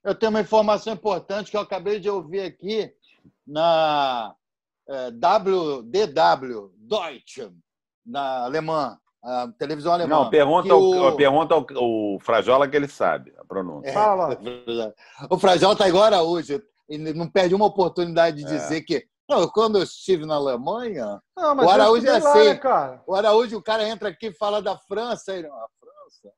[0.03, 2.91] eu tenho uma informação importante que eu acabei de ouvir aqui
[3.45, 4.33] na
[4.88, 7.51] eh, WDW, Deutsche,
[8.05, 10.09] na alemã, a televisão alemã.
[10.15, 13.89] Não, pergunta, o- pergunta ao, ao Frajola que ele sabe a pronúncia.
[13.89, 14.38] É, Fala.
[15.29, 16.62] O Frajal tá igual Araújo.
[16.88, 18.57] Ele não perde uma oportunidade de É.
[18.57, 19.05] dizer que.
[19.29, 22.49] Não, quando eu estive na Alemanha, Não, o Araújo é estudei lá, assim.
[22.49, 23.03] né, cara?
[23.05, 25.35] o Araújo, o cara entra aqui e fala da França.
[25.35, 25.78] Ele, ah, França.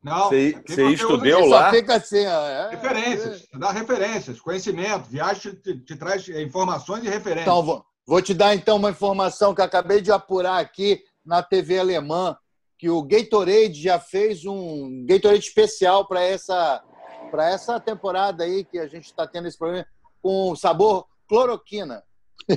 [0.04, 0.56] Não, Você-
[0.92, 1.66] estudou lá?
[1.66, 2.48] só fica assim, ó.
[2.48, 5.10] é, Referências, dá referências, conhecimento.
[5.10, 7.44] Viagem te, te- traz eh, informações e referências.
[7.48, 11.80] Então, vou, vou te dar então uma informação que acabei de apurar aqui na TV
[11.80, 12.36] alemã,
[12.78, 16.84] que o Gatorade já fez um Gatorade especial para essa
[17.30, 19.86] para essa temporada aí que a gente está tendo esse problema
[20.22, 22.04] com sabor cloroquina.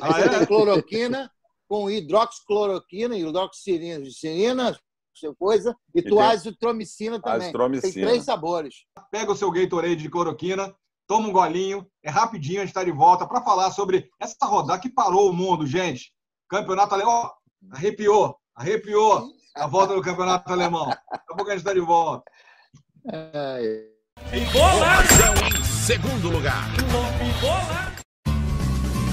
[0.01, 0.47] Ah, é?
[0.47, 1.31] cloroquina
[1.69, 4.77] com hidroxicloroquina, hidroxicilina,
[5.15, 7.39] essa coisa, e, tem tuazitromicina também.
[7.39, 8.07] Tem azitromicina.
[8.07, 8.75] três sabores.
[9.11, 10.75] Pega o seu Gatorade de cloroquina,
[11.07, 14.81] toma um golinho, é rapidinho, a gente está de volta para falar sobre essa rodada
[14.81, 16.13] que parou o mundo, gente.
[16.49, 17.33] Campeonato alemão, ó,
[17.73, 20.87] arrepiou, arrepiou a volta do campeonato alemão.
[20.87, 22.25] Daqui a pouco a gente está de volta.
[23.13, 23.95] É,
[24.33, 26.65] Informação em segundo lugar.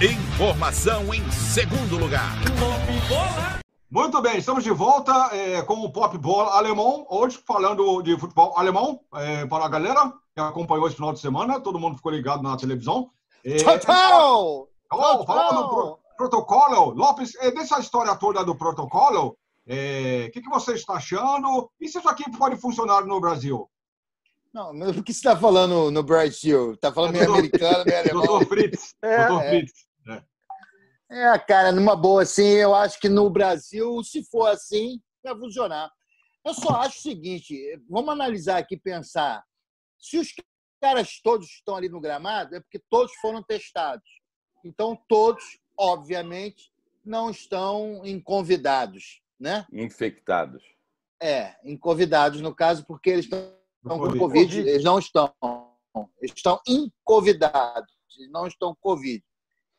[0.00, 2.32] Informação em segundo lugar.
[3.90, 8.54] Muito bem, estamos de volta eh, com o Pop Bola alemão, hoje falando de futebol
[8.56, 12.42] alemão, eh, para a galera que acompanhou esse final de semana, todo mundo ficou ligado
[12.42, 13.10] na televisão.
[13.44, 14.68] Eh, Tchau, tchau!
[15.26, 20.74] Falando, do pro- protocolo, Lopes, eh, dessa história toda do protocolo, o que, que você
[20.74, 21.68] está achando?
[21.80, 23.68] E se isso aqui pode funcionar no Brasil?
[24.52, 26.72] Não, mas o que você está falando no Brasil?
[26.72, 28.26] Está falando meio americano, meio alemão?
[28.26, 28.94] Doutor Fritz.
[29.02, 29.48] É, Doutor é.
[29.50, 29.88] Fritz.
[31.10, 35.90] É, cara, numa boa, assim, eu acho que no Brasil, se for assim, vai funcionar.
[36.44, 39.42] Eu só acho o seguinte: vamos analisar aqui, pensar.
[39.98, 40.34] Se os
[40.80, 44.08] caras todos estão ali no gramado, é porque todos foram testados.
[44.62, 46.70] Então, todos, obviamente,
[47.04, 49.66] não estão em convidados, né?
[49.72, 50.62] Infectados.
[51.20, 53.57] É, em convidados, no caso, porque eles estão
[53.88, 54.18] com Covid.
[54.18, 54.60] Covid.
[54.60, 55.32] Eles não estão.
[56.20, 57.92] Eles estão inconvidados.
[58.18, 59.24] Eles não estão com Covid.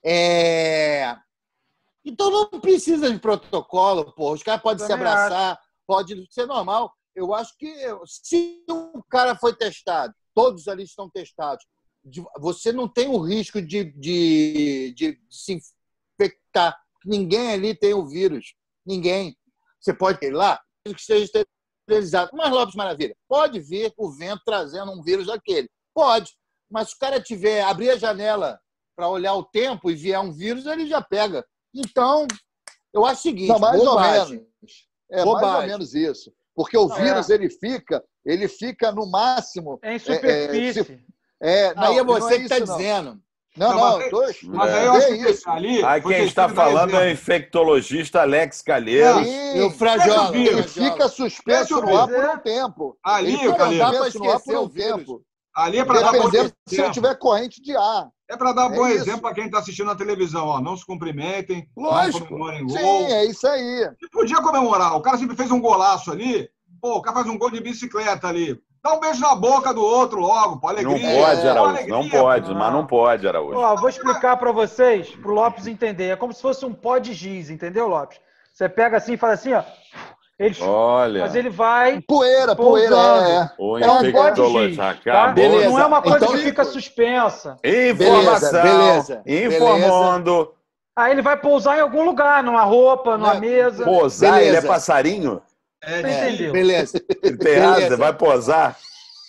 [0.04, 1.15] É...
[2.04, 4.34] Então não precisa de protocolo, pô.
[4.34, 6.93] Os caras podem se abraçar, pode ser normal.
[7.15, 7.72] Eu acho que
[8.06, 11.65] se o cara foi testado, todos ali estão testados,
[12.39, 15.60] você não tem o risco de, de, de se
[16.19, 16.80] infectar.
[17.06, 18.56] Ninguém ali tem o vírus.
[18.86, 19.38] Ninguém.
[19.80, 21.30] Você pode ir lá, que esteja
[21.89, 22.32] esterilizado.
[22.34, 25.69] Mas, Lopes Maravilha, pode vir o vento trazendo um vírus daquele.
[25.93, 26.32] Pode.
[26.69, 28.60] Mas se o cara tiver, abrir a janela
[28.95, 31.43] para olhar o tempo e vier um vírus, ele já pega.
[31.73, 32.28] Então,
[32.93, 34.38] eu acho o seguinte: Não, mais bobagem.
[34.38, 34.89] ou menos.
[35.12, 35.69] É mais ou Bobagem.
[35.69, 36.32] menos isso.
[36.56, 39.80] Porque o Não, vírus, ele fica, ele fica no máximo.
[39.82, 40.84] É em é, superfície.
[40.84, 41.06] se-
[41.41, 43.19] é, não, Aí é não você que está dizendo.
[43.60, 44.80] Não, Não, não, mas- tô, Mas É.
[44.80, 45.50] aí eu acho é que isso.
[45.50, 45.84] ali.
[45.84, 47.12] Aí quem está falando é o exemplo.
[47.12, 49.22] infectologista Alex Calheiro.
[49.24, 50.38] Sim, E o Frajola.
[50.38, 52.98] Ele fica suspenso eu no ar por um tempo.
[53.04, 55.22] Ali, ele fica ar por esquecer um o tempo.
[55.54, 56.91] Ali é para dar bom Dependendo se exemplo.
[56.93, 58.08] tiver corrente de ar.
[58.30, 58.98] É para dar É bom isso.
[59.02, 60.48] exemplo para quem está assistindo na televisão.
[60.48, 60.62] Ó.
[60.62, 62.19] Não se cumprimentem, Lógico.
[62.22, 62.78] não comemorem gol.
[62.78, 63.89] Sim, é isso aí.
[64.02, 64.95] E podia comemorar.
[64.95, 66.48] O cara sempre fez um golaço ali.
[66.82, 68.58] Pô, o cara faz um gol de bicicleta ali.
[68.84, 71.22] Dá um beijo na boca do outro logo, pô, Não alegria.
[71.26, 71.70] pode, É, Araújo.
[71.72, 73.60] alegria, Não pode, mas não pode, Araújo.
[73.60, 76.10] Ó, vou explicar para vocês, pro Lopes entender.
[76.12, 78.20] É como se fosse um pó de giz, entendeu, Lopes?
[78.54, 79.63] Você pega assim e fala assim, ó.
[80.38, 82.00] Ele, Olha, mas ele vai.
[82.08, 83.30] Poeira, poeira, Pousando.
[83.30, 83.52] é.
[83.60, 84.78] o É um pó de giz.
[85.04, 85.28] Tá?
[85.34, 85.70] Beleza.
[85.70, 87.58] Não é uma coisa Então- que fica suspensa.
[87.62, 88.62] Informação.
[88.62, 89.56] Beleza, beleza.
[89.58, 90.54] Informando.
[90.96, 93.42] Aí ele vai pousar em algum lugar, numa roupa, numa Não.
[93.42, 93.84] mesa.
[93.84, 94.48] Posar, Beleza.
[94.58, 95.42] ele é passarinho?
[95.84, 96.30] É, é.
[96.30, 96.54] entendeu?
[96.54, 97.02] Beleza.
[97.24, 97.86] Ele tem Beleza.
[97.86, 98.78] asa, vai posar?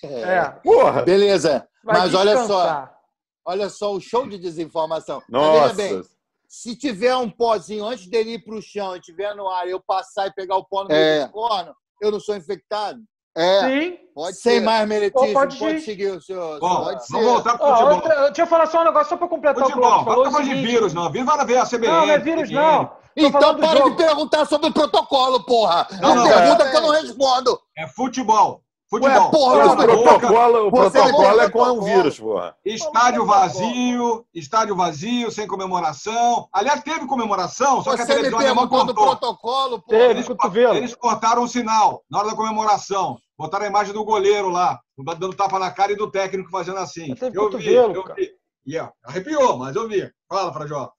[0.02, 0.48] É.
[0.62, 1.02] Porra!
[1.02, 1.66] Beleza.
[1.84, 2.98] Vai Mas olha só, descansar.
[3.44, 5.22] olha só o show de desinformação.
[5.28, 5.74] Nossa!
[5.74, 6.02] bem,
[6.48, 9.80] se tiver um pozinho antes dele ir para o chão e tiver no ar, eu
[9.80, 11.26] passar e pegar o pó no meio É.
[11.26, 12.98] do corno, eu não sou infectado?
[13.36, 13.96] É, Sim.
[14.14, 14.64] pode Sem ser.
[14.64, 15.80] mais Ou meletismo, pode pode, ir.
[15.82, 16.58] seguir o seu...
[16.58, 17.22] Bom, Pode vamos ser.
[17.22, 17.94] voltar pro Ó, futebol.
[17.94, 20.54] outra, deixa eu falar só um negócio só para completar o que Futebol, não de
[20.54, 21.10] vírus, não.
[21.12, 21.86] Vírus vai ver a CBN.
[21.92, 22.86] Não, não é vírus, não.
[22.86, 25.86] Tô Então para de perguntar sobre o protocolo, porra!
[26.00, 27.60] Não, não, pergunta é- que eu não respondo!
[27.76, 28.62] É futebol.
[28.90, 29.26] Futebol.
[29.26, 31.82] Ué, porra, O protocolo, o protocolo é com um protocolo.
[31.82, 32.56] vírus, porra.
[32.64, 36.48] Estádio vazio, estádio vazio, sem comemoração.
[36.52, 38.94] Aliás, teve comemoração, só que a televisão alemã do cortou.
[38.94, 39.96] protocolo, porra!
[39.96, 40.10] Teve.
[40.10, 40.74] Eles, cotovelo.
[40.74, 43.16] eles cortaram o sinal na hora da comemoração.
[43.38, 47.14] Botaram a imagem do goleiro lá, dando tapa na cara e do técnico fazendo assim.
[47.14, 48.14] Teve Eu vi, cotovelo, eu cara.
[48.16, 48.30] vi.
[48.66, 50.10] E ó, arrepiou, mas eu vi.
[50.28, 50.90] Fala, Frajola.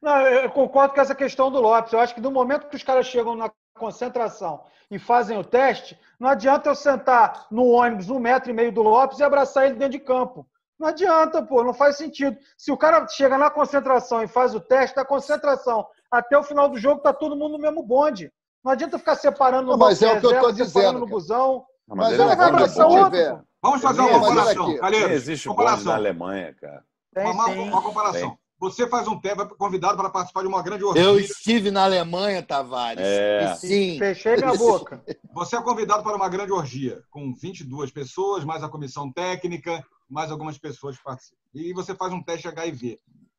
[0.00, 1.92] Não, eu concordo com essa questão do Lopes.
[1.92, 4.60] Eu acho que no momento que os caras chegam na concentração
[4.90, 8.82] e fazem o teste, não adianta eu sentar no ônibus um metro e meio do
[8.82, 10.46] Lopes e abraçar ele dentro de campo.
[10.78, 12.36] Não adianta, pô, não faz sentido.
[12.56, 16.68] Se o cara chega na concentração e faz o teste, da concentração até o final
[16.68, 18.32] do jogo, tá todo mundo no mesmo bonde.
[18.64, 21.64] Não adianta ficar separando no Não, mas é o que eu tô dizendo, no busão.
[21.86, 23.42] Não, Mas ele vai abraçar outro.
[23.62, 25.10] Vamos fazer uma comparação, Calheiros.
[25.12, 25.92] existe bonde comparação.
[25.92, 26.84] na Alemanha, cara.
[27.14, 27.68] Tem, Uma, tem.
[27.68, 28.30] uma comparação.
[28.30, 28.38] Tem.
[28.60, 31.02] Você faz um teste, vai convidado para participar de uma grande orgia.
[31.02, 33.04] Eu estive na Alemanha, Tavares.
[33.04, 33.52] É.
[33.52, 33.98] E sim.
[33.98, 35.02] Fechei minha boca.
[35.32, 40.30] Você é convidado para uma grande orgia, com 22 pessoas, mais a comissão técnica, mais
[40.32, 41.38] algumas pessoas que participam.
[41.54, 42.98] E você faz um teste HIV.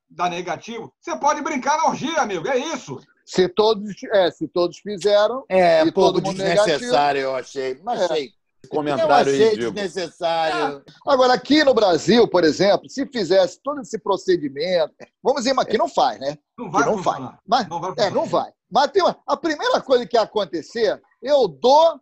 [0.10, 2.48] Dá negativo, você pode brincar na orgia, amigo.
[2.48, 3.00] É isso.
[3.26, 7.80] Se todos, é, se todos fizeram, É, E pouco todo mundo desnecessário, eu achei.
[7.84, 8.06] Mas É.
[8.06, 8.32] achei.
[8.72, 9.72] Eu Comentário achei ridículo.
[9.72, 10.84] desnecessário.
[11.08, 15.78] Agora, aqui no Brasil, por exemplo, se fizesse todo esse procedimento, vamos dizer, mas aqui
[15.78, 16.38] não faz, né?
[16.58, 17.38] Não vai Que não.
[17.48, 18.52] Mas, Não vai é, não vai.
[18.72, 22.00] Mas tem uma, a primeira coisa que ia acontecer, eu dou,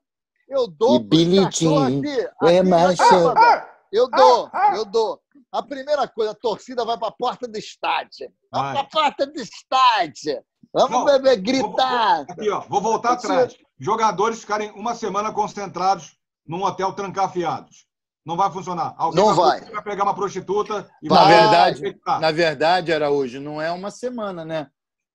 [0.49, 2.97] eu dou E bilhetinho, aqui, é mais.
[2.97, 3.69] Câmara.
[3.91, 5.21] Eu dou, eu dou.
[5.51, 8.29] A primeira coisa, a torcida vai para a porta do estádio.
[8.51, 10.43] Vai para a porta do estádio.
[10.73, 12.25] Vamos Não, beber, gritar.
[12.29, 13.55] Aqui, ó, vou voltar atrás.
[13.79, 16.16] Jogadores ficarem uma semana concentrados
[16.47, 17.85] num hotel trancafiados.
[18.25, 18.93] Não vai funcionar.
[18.97, 19.61] Alguém Não vai.
[19.61, 22.19] vai pegar uma prostituta e Na vai verdade, infectar.
[22.19, 24.67] Na verdade, Araújo, não é uma semana, né?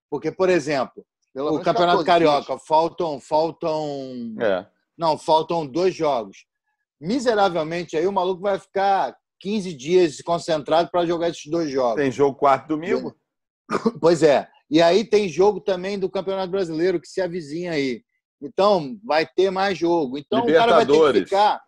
[0.09, 2.05] Porque, por exemplo, Pelo o Campeonato 14 dias.
[2.05, 4.35] Carioca, faltam, faltam.
[4.39, 4.65] É.
[4.97, 6.45] Não, faltam dois jogos.
[6.99, 12.01] Miseravelmente, aí o maluco vai ficar 15 dias concentrado para jogar esses dois jogos.
[12.01, 13.15] Tem jogo quarto domingo?
[13.99, 14.47] Pois é.
[14.69, 18.03] E aí tem jogo também do Campeonato Brasileiro que se avizinha aí.
[18.45, 20.17] Então, vai ter mais jogo.
[20.17, 21.23] Então, o cara vai ter que Libertadores.
[21.29, 21.63] ficar.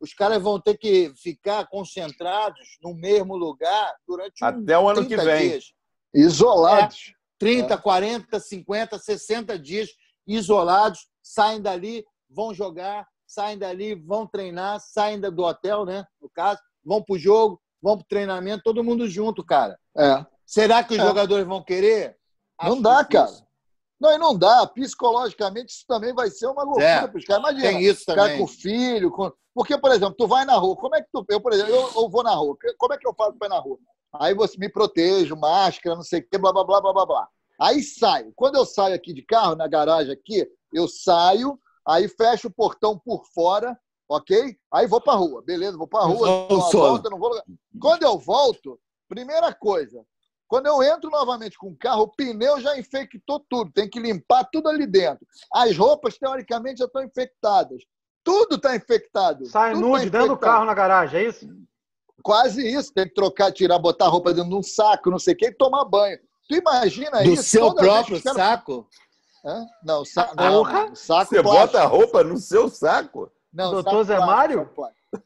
[0.00, 5.02] Os caras vão ter que ficar concentrados no mesmo lugar durante um Até o ano
[5.02, 5.48] que 30 vem.
[5.50, 5.72] dias.
[6.14, 7.12] Isolados.
[7.38, 9.88] 30, 40, 50, 60 dias
[10.26, 16.04] isolados, saem dali, vão jogar, saem dali, vão treinar, saem do hotel, né?
[16.20, 19.78] No caso, vão pro jogo, vão pro treinamento, todo mundo junto, cara.
[19.96, 20.24] É.
[20.44, 21.02] Será que os É.
[21.06, 22.16] jogadores vão querer?
[22.62, 23.26] Não Acho dá, difícil.
[23.36, 23.46] cara.
[24.00, 24.66] Não, e não dá.
[24.66, 27.42] Psicologicamente, isso também vai ser uma loucura É, para os caras.
[27.42, 28.38] Imagina, Tem isso cara também.
[28.38, 29.10] com filho.
[29.10, 29.30] Com...
[29.54, 30.74] Porque, por exemplo, tu vai na rua.
[30.76, 31.24] Como é que tu.
[31.28, 32.56] Eu, por exemplo, eu, eu vou na rua.
[32.78, 33.78] Como é que eu faço para ir na rua?
[34.14, 37.28] Aí você me protejo, máscara, não sei o quê, blá, blá, blá, blá, blá, blá.
[37.60, 38.32] Aí saio.
[38.34, 42.98] Quando eu saio aqui de carro, na garagem aqui, eu saio, aí fecho o portão
[42.98, 44.56] por fora, ok?
[44.72, 45.42] Aí vou pra rua.
[45.42, 47.40] Beleza, vou pra rua, dou uma volta, não vou.
[47.80, 50.04] Quando eu volto, primeira coisa,
[50.50, 53.70] quando eu entro novamente com o carro, o pneu já infectou tudo.
[53.70, 55.24] Tem que limpar tudo ali dentro.
[55.54, 57.84] As roupas, teoricamente, já estão infectadas.
[58.24, 59.46] Tudo está infectado.
[59.46, 61.48] Sai Tudo nude tá dentro do carro na garagem, é isso?
[62.20, 62.92] Quase isso.
[62.92, 65.46] Tem que trocar, tirar, botar a roupa dentro de um saco, não sei o quê,
[65.46, 66.18] e tomar banho.
[66.48, 67.44] Tu imagina Do isso?
[67.44, 68.88] seu vez que próprio os caras- saco?
[69.44, 69.66] Hã?
[69.84, 70.32] Não, sa...
[70.36, 70.94] não, Porra.
[70.96, 71.42] saco Você plástico.
[71.44, 73.30] bota a roupa no seu saco?
[73.52, 74.70] Não, Doutor saco Zé plástico, Mário?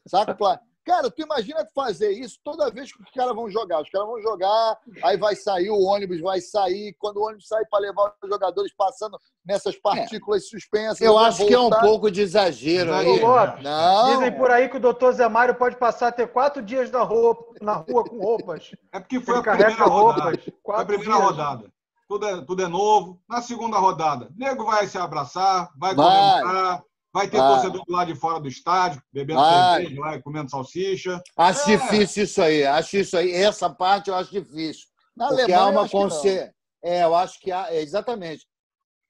[0.07, 0.64] Saco plástico.
[0.85, 3.81] Cara, tu imagina fazer isso toda vez que os caras vão jogar.
[3.81, 6.95] Os caras vão jogar, aí vai sair, o ônibus vai sair.
[6.99, 11.01] Quando o ônibus sair para levar os jogadores passando nessas partículas suspensas.
[11.01, 11.81] Eu acho que é um voltar.
[11.81, 13.19] pouco de exagero aí.
[13.19, 14.13] Lopes, Não.
[14.13, 17.53] Dizem por aí que o doutor Zé Mário pode passar até quatro dias na, roupa,
[17.61, 18.71] na rua com roupas.
[18.93, 20.21] É porque foi Ele a primeira carrega rodada.
[20.23, 20.43] roupas.
[20.43, 21.25] Foi a Quatro primeira dias.
[21.29, 21.71] rodada.
[22.07, 23.19] Tudo é, tudo é novo.
[23.27, 26.05] Na segunda rodada, nego vai se abraçar, vai Vai.
[26.41, 26.83] comemorar,
[27.15, 27.53] vai ter Vai.
[27.53, 29.81] torcedor do lado de fora do estádio, bebendo Vai.
[29.83, 31.21] cerveja lá comendo salsicha.
[31.37, 31.77] Acho É.
[31.77, 32.65] difícil isso aí.
[32.65, 33.31] Acho isso aí.
[33.31, 34.85] Essa parte eu acho difícil.
[35.15, 36.03] Na Porque Alemanha, há eu uma acho que não.
[36.03, 36.55] consciência.
[36.83, 38.45] É, eu acho que há, é, exatamente.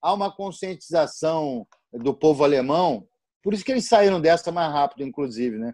[0.03, 3.07] Há uma conscientização do povo alemão,
[3.43, 5.73] por isso que eles saíram dessa mais rápido, inclusive, né?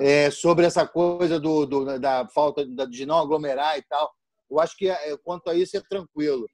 [0.00, 4.12] É, sobre essa coisa do, do- da falta de- de não aglomerar e tal.
[4.48, 6.46] Eu acho que é, quanto a isso é tranquilo.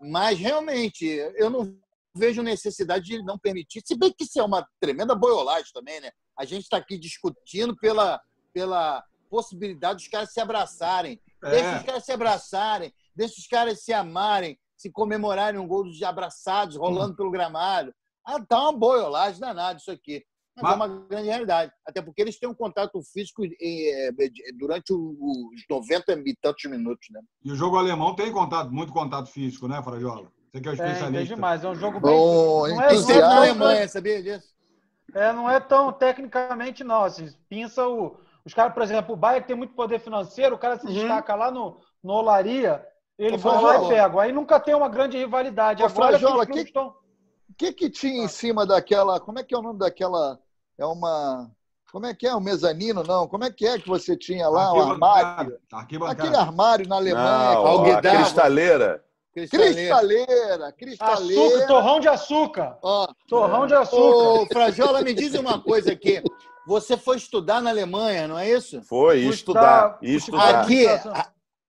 [0.00, 1.04] Mas realmente,
[1.36, 1.76] eu não
[2.18, 6.10] vejo necessidade de não permitir, se bem que isso é uma tremenda boiolagem também, né?
[6.38, 8.20] A gente está aqui discutindo pela,
[8.52, 11.20] pela possibilidade dos caras se abraçarem.
[11.42, 11.84] Deixa os É.
[11.84, 17.14] caras se abraçarem, deixa os caras se amarem, se comemorarem um gol de abraçados rolando
[17.16, 17.92] pelo gramado.
[18.24, 20.24] Ah, tá uma boiolagem danada isso aqui.
[20.56, 21.72] Mas, Mas- é uma grande realidade.
[21.86, 24.10] Até porque eles têm um contato físico eh,
[24.58, 27.20] durante os 90 e tantos minutos, né?
[27.44, 30.32] E o jogo alemão tem contato, muito contato físico, né, Frajola?
[30.50, 31.34] Você que é o especialista.
[31.34, 31.64] demais.
[31.64, 32.10] É um jogo bem.
[32.16, 34.48] Bom, Não é, é na tão- Alemanha, sabia disso?
[35.14, 37.04] É, não é tão tecnicamente, não.
[37.04, 38.16] Assim, pinça o.
[38.44, 41.50] Os caras, por exemplo, o Bayern tem muito poder financeiro, o cara se destaca lá
[41.50, 42.82] no, no Olaria,
[43.18, 44.20] ele vai lá e pega.
[44.22, 45.82] Aí nunca tem uma grande rivalidade.
[45.82, 46.88] Ô, Agora que Frajola, clubes que- estão.
[47.50, 49.18] O que que tinha em cima daquela.
[49.20, 50.38] Como é que é o nome daquela.
[50.78, 51.50] É uma.
[51.90, 52.34] Como é que é?
[52.34, 53.26] O mezanino, não?
[53.26, 54.72] Como é que é que você tinha lá?
[54.72, 55.26] Um Arquibancada.
[55.26, 55.58] armário?
[56.06, 57.54] Aquele armário na Alemanha.
[57.54, 59.04] Não, que a alugava.
[59.46, 59.74] Cristaleira.
[59.74, 61.42] Cristaleira, cristaleira.
[61.46, 62.78] Açúcar, torrão de açúcar.
[62.82, 64.46] Ó, Torrão de Ô, açúcar.
[64.52, 66.22] Frajola, me diz uma coisa aqui.
[66.66, 68.82] Você foi estudar na Alemanha, não é isso?
[68.82, 69.98] Foi, estudar.
[70.02, 70.60] Estudar.
[70.62, 70.84] Aqui,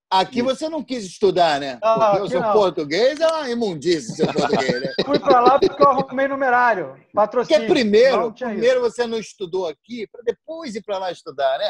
[0.10, 1.79] aqui você não quis estudar, né?
[1.82, 2.51] Ah, Porque o seu não.
[2.51, 4.93] português é uma imundície, seu português, né?
[5.05, 6.88] Fui pra lá porque eu arrumei numerário.
[6.89, 7.69] Porque Patrocínio.
[7.69, 8.60] primeiro, tinha isso.
[8.60, 11.69] primeiro você não estudou aqui, para depois ir para lá estudar, né?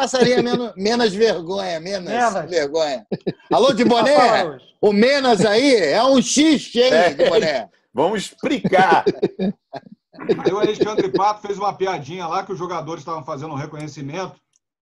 [0.00, 2.50] Passaria menos, menos vergonha, menos, Menos.
[2.50, 3.06] vergonha.
[3.52, 4.58] Alô, de boné?
[4.80, 7.10] O menos aí é um X, hein, É.
[7.12, 7.68] de boné?
[7.92, 9.04] Vamos explicar.
[10.42, 14.36] Aí o Alexandre Pato fez uma piadinha lá que os jogadores estavam fazendo um reconhecimento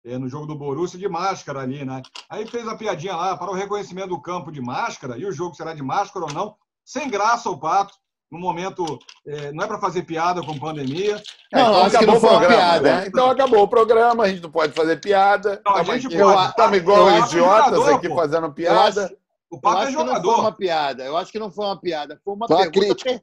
[0.05, 2.03] eh, no jogo do Borussia de máscara ali, né?
[2.29, 5.55] Aí fez a piadinha lá para o reconhecimento do campo de máscara e o jogo
[5.55, 6.57] será de máscara ou não.
[6.85, 7.95] Sem graça o Pato.
[8.35, 11.23] No momento, eh, não é para fazer piada com pandemia.
[11.53, 12.97] Não, então acho que acabou não foi uma programa, piada.
[12.97, 13.07] né?
[13.07, 15.63] Então acabou o programa, a gente não pode fazer piada.
[15.65, 16.49] Não, a Estamos gente aqui- pode.
[16.51, 18.15] Estamos igual idiotas jogador, aqui pô.
[18.17, 19.05] fazendo piada.
[19.05, 19.15] acho,
[19.51, 20.41] O eu Pato é acho que não foi jogador.
[20.41, 21.05] uma piada.
[21.05, 22.21] Eu acho que não foi uma piada.
[22.25, 22.87] Foi uma Foi uma pergunta.
[22.97, 23.11] crítica.
[23.11, 23.23] per-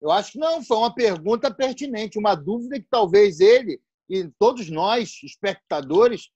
[0.00, 4.70] Eu acho que não, foi uma pergunta pertinente, uma dúvida que talvez ele e todos
[4.70, 6.28] nós, espectadores,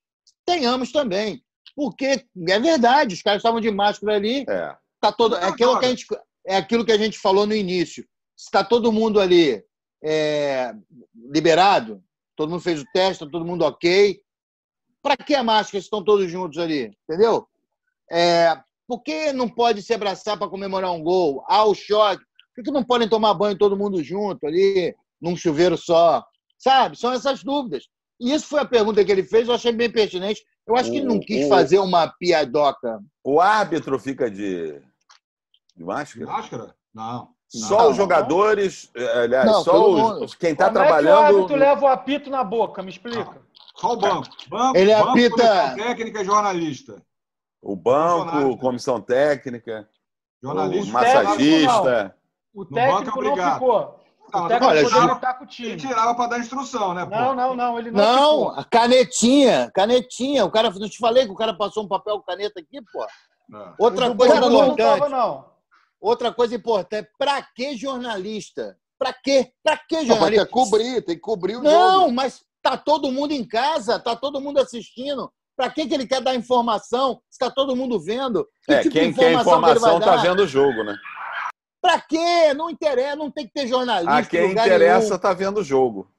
[0.44, 1.42] tenhamos também.
[1.76, 4.74] Porque é verdade, os caras estavam de máscara ali, É.
[5.00, 6.06] tá todo, é, aquilo que a gente,
[6.46, 8.04] é aquilo que a gente falou no início.
[8.36, 9.62] Está todo mundo ali
[10.02, 10.74] é,
[11.14, 12.02] liberado,
[12.36, 14.20] todo mundo fez o teste, tá todo mundo ok.
[15.02, 16.92] Para que a máscara se estão todos juntos ali?
[17.08, 17.46] Entendeu?
[18.10, 21.44] É, por que não pode se abraçar para comemorar um gol?
[21.48, 22.24] Ah, o choque.
[22.54, 26.24] Por que não podem tomar banho todo mundo junto ali, num chuveiro só?
[26.58, 26.98] Sabe?
[26.98, 27.84] São essas dúvidas.
[28.20, 30.44] E isso foi a pergunta que ele fez, eu achei bem pertinente.
[30.66, 33.00] Eu acho que ele não quis fazer uma piadoca.
[33.24, 34.80] O árbitro fica de,
[35.80, 36.26] de De máscara?
[36.26, 36.74] máscara?
[36.94, 37.28] Não.
[37.48, 39.90] Só Não, os jogadores, eh, aliás, Não, só
[40.22, 41.56] os, quem está Como é que o trabalhando.
[41.56, 42.80] leva o apito na boca?
[42.82, 43.40] Me explica.
[43.76, 44.28] Só o banco.
[44.48, 47.02] Banco, Ele banco apita- técnica e jornalista.
[47.62, 48.58] O banco, Funcionário.
[48.58, 49.88] comissão técnica,
[50.42, 50.90] Jornalista.
[50.90, 52.16] o massagista.
[52.54, 53.54] O banco é técnico não obrigado.
[53.54, 54.00] ficou.
[54.32, 56.94] Não, O mas técnico olha, poderia Ju- estar com o Ele tirava para dar instrução,
[56.94, 57.04] né?
[57.04, 57.10] pô?
[57.16, 57.78] Não, não, não.
[57.78, 60.44] Ele não, Não, canetinha, canetinha.
[60.44, 63.02] O cara, não te falei que o cara passou um papel com caneta aqui, pô.
[63.04, 63.72] É.
[63.76, 65.49] Outra O do coisa não tava, não.
[66.00, 67.08] Outra coisa importante.
[67.18, 68.76] Pra que jornalista?
[68.98, 69.52] Pra quê?
[69.62, 70.46] Pra que Não, mas tem jornalista?
[70.46, 72.12] que cobrir, tem que cobrir o Não, jogo.
[72.12, 75.30] mas tá todo mundo em casa, tá todo mundo assistindo.
[75.56, 78.48] Pra que, que ele quer dar informação se tá todo mundo vendo?
[78.64, 80.96] Que É, tipo quem quer informação está vendo o jogo, né?
[81.82, 82.54] Pra quê?
[82.54, 84.12] Não interessa, não tem que ter jornalista.
[84.14, 86.10] A em quem interessa está vendo o jogo.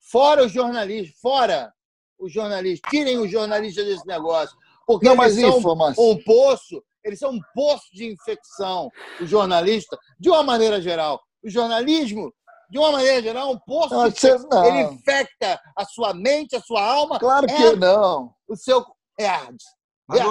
[0.00, 1.72] Fora os jornalistas, fora
[2.18, 2.88] os jornalistas.
[2.90, 4.56] Tirem os jornalistas desse negócio.
[4.86, 6.04] Porque Não, eles mas são informação.
[6.10, 8.90] um poço, eles são um poço de infecção.
[9.20, 11.20] O jornalista, de uma maneira geral.
[11.44, 12.32] O jornalismo,
[12.70, 14.64] de uma maneira geral, é um poço Não, de infecção.
[14.64, 17.76] Ele infecta a sua mente, a sua alma, Claro que É.
[17.76, 18.34] não.
[18.48, 18.84] o seu.
[19.20, 19.30] É,
[20.06, 20.24] Mas é,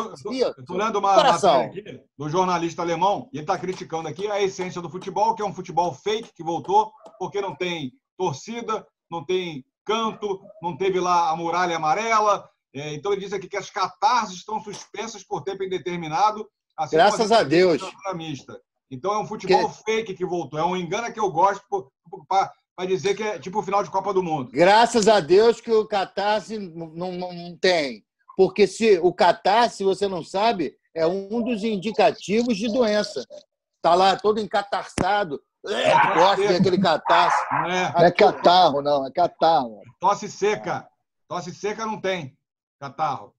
[0.66, 1.64] tô lendo uma coração.
[1.66, 5.42] matéria aqui do jornalista alemão e ele está criticando aqui a essência do futebol, que
[5.42, 11.00] é um futebol fake que voltou, porque não tem torcida, não tem canto, não teve
[11.00, 12.50] lá a muralha amarela.
[12.74, 16.48] É, então ele diz aqui que as catarses estão suspensas por tempo indeterminado.
[16.78, 17.82] Assim Graças as a Deus.
[18.06, 18.60] da mista.
[18.90, 20.60] Então é um futebol fake que voltou.
[20.60, 21.62] É um engano que eu gosto
[22.28, 24.52] para dizer que é tipo o final de Copa do Mundo.
[24.52, 28.06] Graças a Deus que o catarse não, não, não tem.
[28.38, 33.26] Porque se o catarse, se você não sabe, é um dos indicativos de doença.
[33.78, 37.38] Está lá todo encatarçado, é, gosta daquele catarse.
[37.52, 37.94] Não é?
[37.94, 39.82] Não é catarro, não, é catarro.
[40.00, 40.88] Tosse seca.
[41.28, 42.38] Tosse seca não tem.
[42.80, 43.34] Catarro.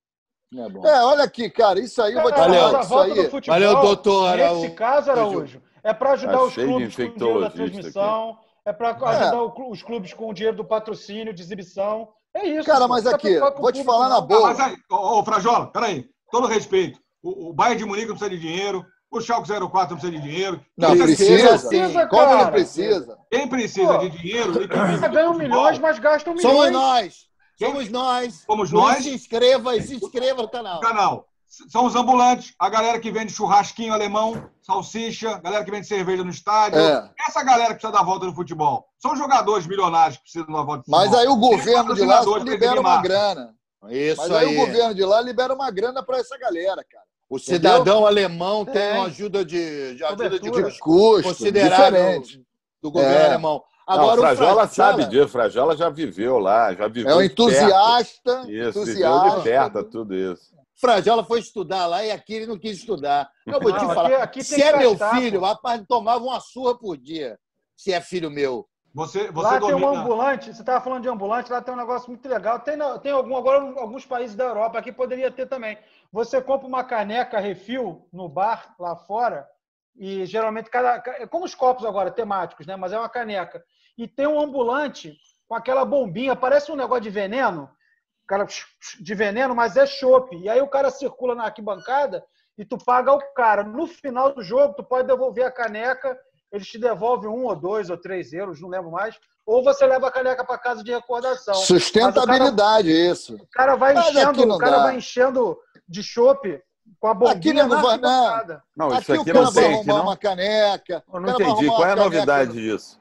[0.55, 0.89] É.
[0.89, 2.61] É, olha aqui, cara, isso aí eu vou te Valeu.
[2.61, 2.79] falar.
[2.79, 3.31] a Isso aí.
[3.31, 7.51] futebol, Valeu, doutor Nesse caso, Araújo, é para ajudar os clubes com o dinheiro da
[7.51, 12.09] transmissão, é para ajudar clu- os clubes com o dinheiro do patrocínio, de exibição.
[12.35, 12.67] É isso.
[12.67, 14.17] Cara, mas aqui, vou te falar na.
[14.19, 14.49] Ah, boa.
[14.49, 16.07] mas aí, ô, ô, Frajola, peraí.
[16.31, 16.99] Todo respeito.
[17.23, 18.85] O, o Bayern de Munique não precisa de dinheiro.
[19.11, 19.61] O Schalke 04
[19.95, 20.61] não precisa de dinheiro.
[20.77, 21.49] Não, Quem precisa.
[21.49, 22.45] Precisa, Como cara.
[22.45, 23.19] não precisa?
[23.31, 24.53] Quem precisa Pô, de dinheiro
[25.11, 26.55] ganham milhões, mas gastam milhões.
[26.57, 27.28] Somos nós.
[27.59, 28.45] Somos nós.
[28.47, 29.03] Somos nós.
[29.03, 30.81] Se inscreva e se inscreva no canal.
[30.81, 31.27] canal.
[31.71, 36.23] São os ambulantes, a galera que vende churrasquinho alemão, salsicha, a galera que vende cerveja
[36.23, 36.79] no estádio.
[36.79, 37.11] É.
[37.27, 38.87] Essa galera que precisa dar volta no futebol.
[38.99, 41.21] São jogadores milionários que precisam dar volta no Mas futebol.
[41.21, 43.55] aí o governo de lá libera uma grana.
[43.89, 44.57] Isso Mas aí aí.
[44.57, 47.05] o governo de lá libera uma grana para essa galera, cara.
[47.31, 48.93] O cidadão alemão tem Tem.
[48.99, 50.51] uma ajuda de, de ajuda de
[50.81, 52.43] custo, considerável diferente.
[52.83, 53.27] do governo É.
[53.27, 53.63] alemão.
[53.89, 55.29] Não, Agora o Frajola o sabe disso.
[55.29, 57.43] Frajola já viveu lá, já viveu É um de perto.
[57.43, 59.43] entusiasta, Isso, viveu de entusiasta.
[59.73, 60.55] perto tudo isso.
[60.79, 63.31] Frajola foi estudar lá e aqui ele não quis estudar.
[63.47, 64.09] Eu vou te Não, falar.
[64.09, 67.39] aqui- aqui se é meu filho, rapaz, tomava uma surra por dia.
[67.77, 68.69] Se é filho meu.
[68.95, 70.01] Você, você lá tem um domina.
[70.03, 72.59] ambulante, você estava falando de ambulante, lá tem um negócio muito legal.
[72.61, 75.79] Tem, tem algum, agora alguns países da Europa, aqui poderia ter também.
[76.13, 79.47] Você compra uma caneca refil no bar lá fora,
[79.97, 81.03] e geralmente cada.
[81.19, 82.77] é Como os copos agora, temáticos, né?
[82.77, 83.63] Mas é uma caneca.
[83.99, 85.19] E tem um ambulante
[85.49, 87.69] com aquela bombinha, parece um negócio de veneno,
[88.29, 88.47] cara,
[89.01, 90.37] de veneno, mas é chopp.
[90.37, 92.25] E aí o cara circula na arquibancada
[92.57, 93.65] e tu paga o cara.
[93.65, 96.17] No final do jogo, tu pode devolver a caneca,
[96.53, 99.19] eles te devolvem um ou dois ou três euros, não lembro mais.
[99.45, 101.55] Ou você leva a caneca para casa de recordação.
[101.55, 103.35] O cara- Sustentabilidade, isso.
[103.37, 104.83] O cara vai Mas aqui enchendo, não o cara dá.
[104.85, 106.63] vai enchendo de chopp
[107.01, 108.09] com a Aqui bombinha não na vai, não.
[108.11, 108.63] arquibancada.
[108.77, 110.03] Não, isso Aqui aqui o cara não vai aqui arrumar não.
[110.03, 111.05] uma caneca.
[111.13, 111.67] Eu não entendi.
[111.67, 113.01] Qual é a caneca- novidade disso?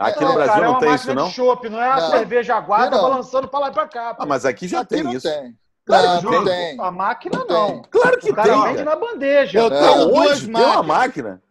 [0.00, 1.28] Aqui É, no Brasil cara, é não uma tem máquina isso, não?
[1.28, 2.10] de chopp, não é a Não.
[2.10, 3.02] cerveja aguada Não.
[3.02, 4.14] balançando para lá e para cá.
[4.14, 4.22] pô.
[4.22, 5.28] Ah, mas aqui já Aqui tem não isso.
[5.28, 5.54] tem.
[5.84, 6.76] Claro não, que não tem.
[6.76, 6.80] tem.
[6.80, 7.66] A máquina Não não.
[7.66, 7.82] tem.
[7.90, 9.58] Claro que O cara tem, vende na bandeja.
[9.58, 9.68] Eu É.
[9.68, 10.86] tenho duas Tem uma máquinas.
[10.86, 11.42] máquina?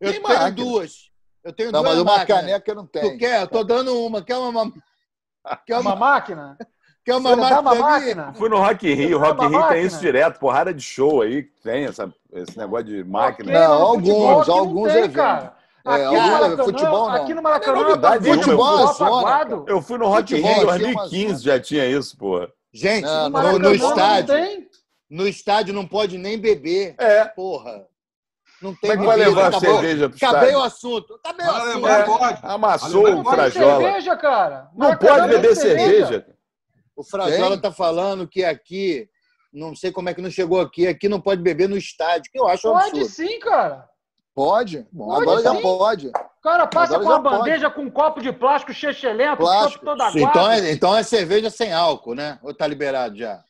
[0.00, 0.50] Eu Tem tenho máquina.
[0.52, 0.92] duas.
[1.44, 2.40] Eu tenho Não, duas mas uma máquinas.
[2.40, 3.18] caneca não Tu tem.
[3.18, 3.42] quer?
[3.42, 4.22] Eu tô dando uma.
[4.22, 4.72] Quer uma,
[5.66, 6.56] quer Uma uma, máquina?
[7.04, 7.84] quer uma Você dá uma máquina?
[7.90, 8.34] máquina?
[8.34, 9.16] Fui no Rock in Rio.
[9.18, 9.86] O Você Rock in tem Rio tem máquina?
[9.86, 10.38] isso direto.
[10.38, 11.42] Porrada de show aí.
[11.42, 13.52] que Tem essa, esse negócio de máquina.
[13.52, 15.50] Não, alguns, não alguns tem, eventos.
[15.84, 17.14] É, Aqui, alguns no Maracanã, futebol não.
[17.14, 19.64] aqui no Maracanã, Não é novidade tá futebol é zona.
[19.66, 22.16] Eu fui no Rock in Rio em Futebol aqui é uma 2015, já tinha isso,
[22.16, 22.48] porra.
[22.72, 24.34] Gente, Não, no, não, no não estádio,
[25.10, 26.94] no estádio não pode nem beber.
[26.98, 27.24] É.
[27.24, 27.86] Porra.
[28.62, 30.58] Não tem Como é que vai levar a cerveja pro Acabei estádio?
[30.58, 31.20] o assunto.
[31.24, 31.86] Acabei o assunto.
[31.88, 32.02] É.
[32.04, 32.38] pode.
[32.44, 33.82] Amassou Não o Pode Frajola.
[33.82, 34.70] cerveja, cara.
[34.72, 36.26] Não Maracanã pode beber cerveja.
[36.94, 39.08] O Frajola tá falando que aqui,
[39.52, 42.38] não sei como é que não chegou aqui, aqui não pode beber no estádio, que
[42.38, 43.08] eu acho um Pode absurdo.
[43.08, 43.88] sim, cara.
[44.34, 44.86] Pode?
[44.90, 45.62] Bom, Pode agora já sim.
[45.62, 46.08] pode.
[46.08, 47.38] O cara passa Agora com uma já pode.
[47.50, 49.84] bandeja com um copo de plástico chechelento, Plástico.
[49.84, 50.18] todo aguado.
[50.18, 52.38] Então é, então é cerveja sem álcool, né?
[52.42, 53.42] Ou tá liberado já?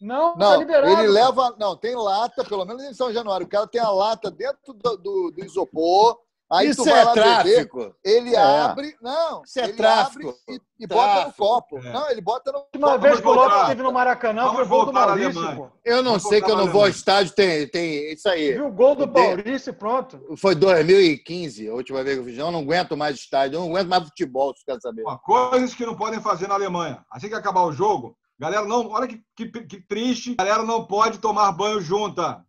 [0.00, 0.88] Não, tá Não, liberado.
[0.92, 1.54] ele leva.
[1.58, 3.46] Não, tem lata, pelo menos em São Januário.
[3.46, 6.18] O cara tem a lata dentro do, do- do isopor.
[6.52, 7.94] Aí Isso tu vai é lá beber, tráfico.
[8.04, 8.38] ele É.
[8.40, 8.96] abre.
[9.00, 10.28] Não, Isso é ele tráfico.
[10.30, 11.36] abre e, e bota no Tráfico.
[11.38, 11.78] copo.
[11.78, 11.92] É.
[11.92, 12.98] Não, ele bota no copo.
[12.98, 13.32] vez que o.
[13.32, 15.70] Lopes esteve no Maracanã Vamos foi gol do Maurício, pô.
[15.84, 18.52] Eu não Vamos sei que eu não vou ao estádio, tem, tem isso aí.
[18.54, 20.20] Viu o gol do Maurício e pronto.
[20.36, 22.38] Foi 2015, a última vez que eu fiz.
[22.38, 25.04] Eu não aguento mais estádio, eu não aguento mais futebol, se quer saber.
[25.06, 27.04] Ó, coisas que não podem fazer na Alemanha.
[27.12, 28.88] Assim que acabar o jogo, galera não.
[28.90, 30.34] Olha que, que, que triste.
[30.34, 32.44] Galera não pode tomar banho junta.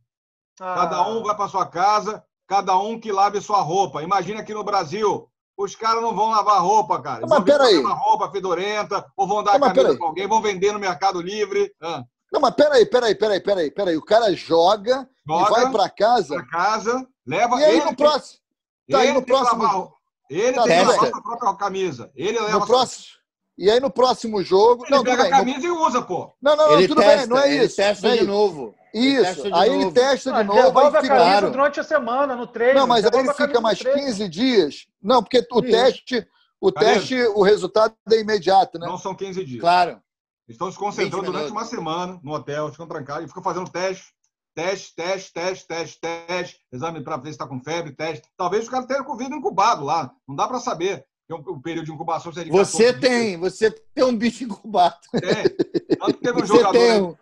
[0.58, 1.08] Cada Ah.
[1.08, 4.04] um vai para sua casa, cada um que lave sua roupa.
[4.04, 5.26] Imagina aqui no Brasil.
[5.58, 7.20] Os caras não vão lavar roupa, cara.
[7.20, 7.76] Eles Mas peraí.
[7.76, 10.80] a mesma roupa fedorenta, ou vão dar Não, a camisa para alguém, vão vender no
[10.80, 11.72] Mercado Livre.
[11.82, 13.96] Ah, Não, mas peraí, peraí, peraí, peraí, peraí.
[13.96, 15.50] O cara joga, e Joga.
[15.50, 16.36] vai pra casa.
[16.36, 17.58] pra casa, leva.
[17.58, 18.40] E aí ele no próximo.
[18.90, 19.64] Tá aí no próximo.
[19.64, 19.88] lavar-
[20.30, 21.10] Ele Tá, tem que lavar bem.
[21.12, 22.12] sua própria camisa.
[22.16, 23.06] Ele leva No sua- próximo.
[23.58, 24.84] E aí no próximo jogo.
[24.86, 25.32] Ele Não, pega bem.
[25.32, 26.34] a no- camisa e usa, pô.
[26.42, 27.76] Não, não, não, ele tudo testa, bem, não é ele isso.
[27.78, 28.32] testa não é de isso.
[28.32, 28.76] novo.
[28.94, 29.44] Ele Isso.
[29.44, 29.82] de Aí novo.
[29.84, 31.16] ele testa de Ah, novo, devolve aí a fica.
[31.16, 31.52] camisa Claro.
[31.52, 32.80] durante a semana, no treino.
[32.80, 34.00] Não, mas aí ele a camisa fica mais treino.
[34.00, 34.88] 15 dias.
[35.02, 35.72] Não, porque o Isso.
[35.72, 36.28] teste,
[36.60, 36.86] o Cadê?
[36.94, 38.88] teste, o resultado é imediato, né?
[38.88, 39.62] Não são 15 dias.
[39.62, 40.02] Claro.
[40.48, 44.06] Estão se concentrando 20 durante uma semana no hotel, ficam trancados e ficam fazendo teste,
[44.54, 48.28] teste, teste, teste, teste, teste, exame para ver se está com febre, teste.
[48.36, 50.12] Talvez os caras tenham Covid incubado lá.
[50.28, 51.06] Não dá para saber.
[51.30, 54.98] O, o período de incubação seria de Você 14 tem, você tem um bicho incubado.
[55.14, 55.34] dias.
[55.34, 55.98] Tem.
[55.98, 56.72] Tanto que teve um Você jogador.
[56.74, 57.16] tem aí- um,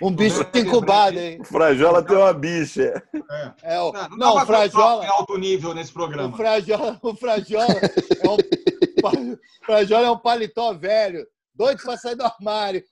[0.00, 1.38] um bicho Não, incubado, hein?
[1.40, 3.02] O Frajola tem uma bicha.
[3.62, 6.36] É, o, Não, não, não, o Frajola, em alto nível nesse o programa.
[6.36, 7.80] Frajola, o Frajola
[8.22, 12.82] é um, Frajola é um paletó velho, doido pra sair do armário.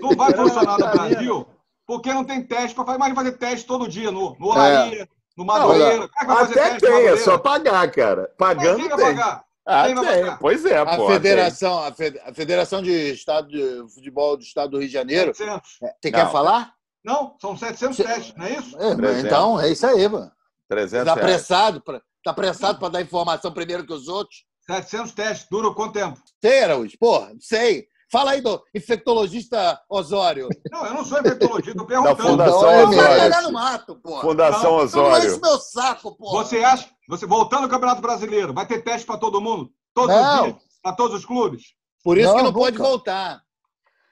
[0.00, 1.46] Não vai funcionar no Brasil
[1.86, 2.96] porque não tem teste para fazer.
[2.96, 6.08] Imagina fazer teste todo dia no, no Olaria, no Não, Madureira.
[6.08, 7.24] Como é que vai fazer Até teste no tem, é Madureira?
[7.24, 8.30] só pagar, cara.
[8.38, 8.88] Mas Pagando tem.
[8.88, 9.44] pagar?
[9.66, 10.36] Ah, tem.
[10.40, 11.06] Pois é, A pô.
[11.08, 15.34] federação, a, fe- a Federação de Estado de Futebol do Estado do Rio de Janeiro.
[15.34, 15.70] 700.
[15.78, 16.18] Você Não.
[16.18, 16.72] quer falar?
[17.04, 18.76] Não, são 700 testes, não é isso?
[18.78, 20.30] É, então, é isso aí, mano.
[20.68, 21.18] 300 Tá reais.
[21.26, 24.44] apressado pra, tá apressado para dar informação primeiro que os outros?
[24.66, 25.46] 700 testes.
[25.50, 26.18] Dura quanto tempo?
[26.62, 27.86] Araújo, porra, sei.
[28.10, 30.48] Fala aí do infectologista Osório.
[30.70, 32.22] Não, eu não sou infectologista, tô Da perguntando.
[32.28, 33.22] Fundação Então, é Vai Osório.
[33.22, 34.20] pegar no mato, porra.
[34.22, 35.26] Fundação Não, Não Osório.
[35.30, 36.44] enche meu saco, porra.
[36.44, 39.70] Você acha, você voltando ao Campeonato Brasileiro, vai ter teste para todo mundo?
[39.94, 40.36] Todos Não.
[40.36, 40.62] os dias?
[40.82, 41.74] Para todos os clubes?
[42.02, 42.58] Por isso Não, que não nunca.
[42.64, 43.42] pode voltar.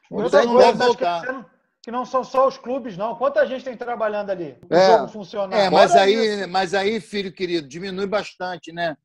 [0.07, 1.51] Então outra não deve voltar.
[1.82, 3.16] que não são só os clubes, não.
[3.16, 4.57] Quanta gente tem trabalhando ali?
[4.70, 4.86] O É.
[4.99, 5.57] jogo funcionar.
[5.57, 6.49] É, mas Fora aí, isso.
[6.49, 8.97] mas aí, filho querido, diminui bastante, né?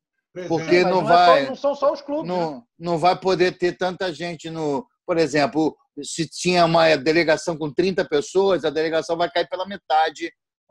[0.46, 2.30] Porque Mas não é só- vai- não são só os clubes.
[2.30, 2.36] né?
[2.38, 4.86] Não, não vai poder ter tanta gente no.
[5.04, 10.30] Por exemplo, se tinha uma delegação com 30 pessoas, a delegação vai cair pela metade.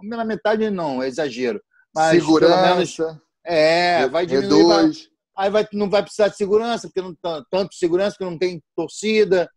[0.10, 1.60] Pela metade não, é exagero.
[1.98, 2.90] Mas pelo menos.
[2.96, 3.22] Segurança.
[3.44, 4.66] É, vai diminuir.
[4.68, 5.10] Reduz.
[5.36, 8.62] Aí vai, não vai precisar de segurança, porque não tá- tanto segurança que não tem
[8.76, 9.50] torcida.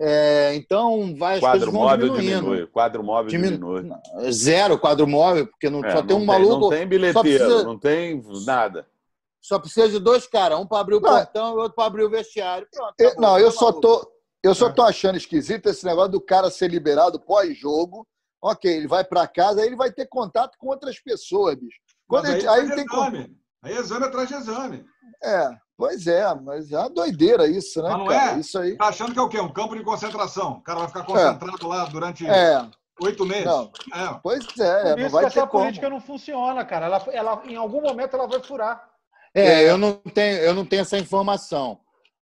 [0.00, 2.66] É, então vai, Quadro móvel diminui.
[2.68, 4.32] Quadro móvel Diminu- diminui.
[4.32, 6.60] Zero quadro móvel, porque não, É, só tem um maluco.
[6.60, 8.86] Não tem bilheteiro, precisa- não tem nada.
[9.40, 11.10] Só precisa de dois caras, um para abrir o Não.
[11.10, 12.66] portão e outro para abrir o vestiário.
[12.72, 13.80] Pronto, Eu- acabou, não, eu só maluco.
[13.80, 14.54] tô, eu É.
[14.54, 18.06] só tô achando esquisito esse negócio do cara ser liberado pós-jogo.
[18.40, 21.78] Ok, ele vai para casa, aí ele vai ter contato com outras pessoas, bicho.
[22.08, 23.36] Quando ele- aí, aí tem exame.
[23.62, 24.84] Aí exame atrás de exame.
[25.22, 28.36] É, pois é, mas é uma doideira isso, né, Mas não cara?
[28.36, 28.40] é?
[28.40, 28.76] Isso aí.
[28.76, 29.40] Tá achando que é o quê?
[29.40, 30.52] Um campo de concentração.
[30.52, 32.64] O cara vai ficar concentrado lá durante É,
[33.02, 33.44] oito meses.
[33.44, 33.70] Não.
[33.94, 34.18] É.
[34.22, 35.64] pois é, Por não isso vai que essa como.
[35.64, 36.86] política não funciona, cara.
[36.86, 38.82] Ela, ela, em algum momento ela vai furar.
[39.34, 41.78] É, eu não tenho, eu não tenho essa informação.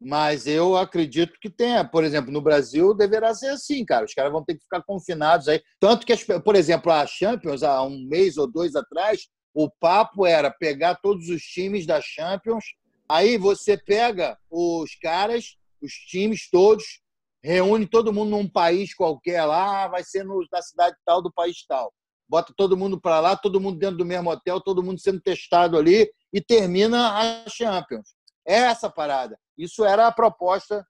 [0.04, 1.86] Mas eu acredito que tenha.
[1.86, 4.04] Por exemplo, no Brasil deverá ser assim, cara.
[4.06, 5.62] Os caras vão ter que ficar confinados aí.
[5.80, 10.26] Tanto que, as- por exemplo, a Champions, há um mês ou dois atrás, o papo
[10.26, 12.64] era pegar todos os times da Champions.
[13.10, 17.02] Aí você pega os caras, os times todos,
[17.44, 21.66] reúne todo mundo num país qualquer lá, vai ser no, na cidade tal do país
[21.68, 21.94] tal.
[22.30, 25.78] Bota todo mundo para lá, todo mundo dentro do mesmo hotel, todo mundo sendo testado
[25.78, 28.16] ali e termina a Champions.
[28.48, 29.38] É essa parada.
[29.58, 30.86] Isso era a proposta.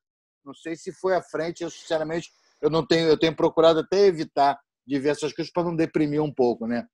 [0.45, 1.63] Não sei se foi à frente.
[1.63, 2.29] Eu sinceramente
[2.61, 6.21] eu não tenho, eu tenho procurado até evitar de ver essas coisas para não deprimir
[6.21, 6.87] um pouco, né?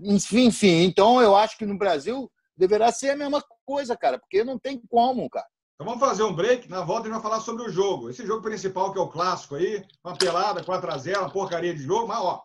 [0.00, 4.44] Enfim, enfim, então eu acho que no Brasil deverá ser a mesma coisa, cara, porque
[4.44, 5.46] não tem como, cara.
[5.74, 6.68] Então vamos fazer um break.
[6.68, 8.08] Na volta a gente vai falar sobre o jogo.
[8.08, 9.82] Esse jogo principal que é o clássico aí.
[10.04, 12.06] Uma pelada, 4x0, uma porcaria de jogo.
[12.06, 12.40] Mas, ó,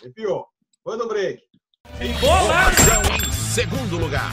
[0.00, 0.46] arrepiou.
[0.82, 1.42] Foi do break.
[2.00, 4.30] Informação em segundo lugar.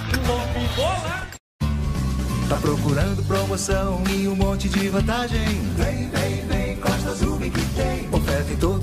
[2.48, 5.46] Tá procurando promoção e um monte de vantagem?
[5.76, 8.07] Vem, vem, vem, Costa Azul que tem.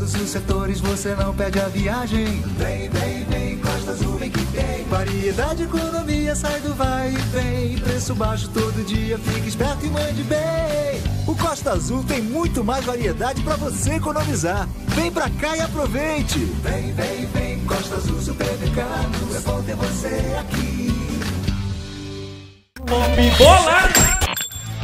[0.05, 2.27] Todos os setores, você não perde a viagem.
[2.59, 4.85] Vem, vem, vem, Costa Azul que tem.
[4.85, 7.79] Variedade, economia, sai do vai e vem.
[7.79, 11.01] Preço baixo todo dia, fique esperto e mande bem.
[11.27, 14.69] O Costa Azul tem muito mais variedade para você economizar.
[14.89, 16.39] Vem pra cá e aproveite.
[16.39, 19.35] Vem, vem, vem, Costa Azul Supermercado.
[19.35, 20.93] É bom ter você aqui.